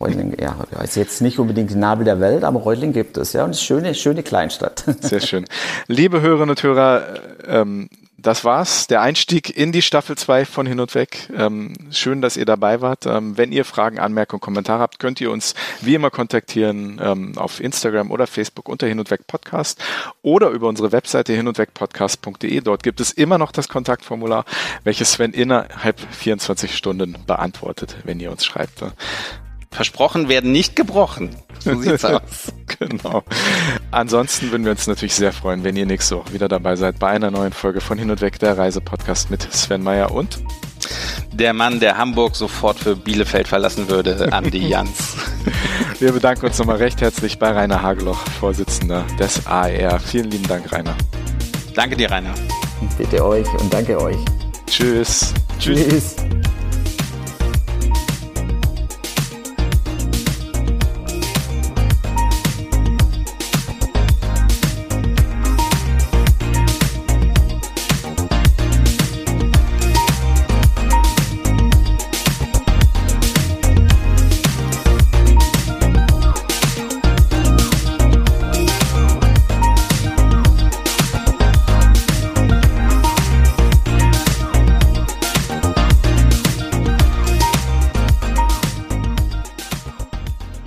[0.00, 3.44] Reutling, ja, ist jetzt nicht unbedingt die Nabel der Welt, aber Reutlingen gibt es, ja,
[3.44, 4.84] und es ist eine schöne, schöne Kleinstadt.
[5.00, 5.44] Sehr schön.
[5.88, 7.04] Liebe Hörerinnen und Hörer,
[7.46, 7.88] ähm,
[8.22, 8.86] das war's.
[8.86, 11.28] Der Einstieg in die Staffel 2 von Hin und Weg.
[11.36, 13.06] Ähm, schön, dass ihr dabei wart.
[13.06, 17.60] Ähm, wenn ihr Fragen, Anmerkungen, Kommentare habt, könnt ihr uns wie immer kontaktieren ähm, auf
[17.60, 19.82] Instagram oder Facebook unter Hin und Weg Podcast
[20.22, 22.60] oder über unsere Webseite hin und weg podcast.de.
[22.60, 24.44] Dort gibt es immer noch das Kontaktformular,
[24.84, 28.84] welches Sven innerhalb 24 Stunden beantwortet, wenn ihr uns schreibt.
[29.70, 31.30] Versprochen werden nicht gebrochen.
[31.64, 32.52] So sieht's aus.
[32.78, 33.22] genau.
[33.90, 37.08] Ansonsten würden wir uns natürlich sehr freuen, wenn ihr nächste Woche wieder dabei seid bei
[37.08, 40.40] einer neuen Folge von Hin und Weg, der Reisepodcast mit Sven Meyer und
[41.32, 45.16] der Mann, der Hamburg sofort für Bielefeld verlassen würde, Andi Jans.
[45.98, 49.98] wir bedanken uns nochmal recht herzlich bei Rainer Hageloch, Vorsitzender des AER.
[49.98, 50.94] Vielen lieben Dank, Rainer.
[51.74, 52.34] Danke dir, Rainer.
[52.98, 54.18] Bitte euch und danke euch.
[54.66, 55.32] Tschüss.
[55.58, 55.86] Tschüss.
[55.88, 56.16] Tschüss.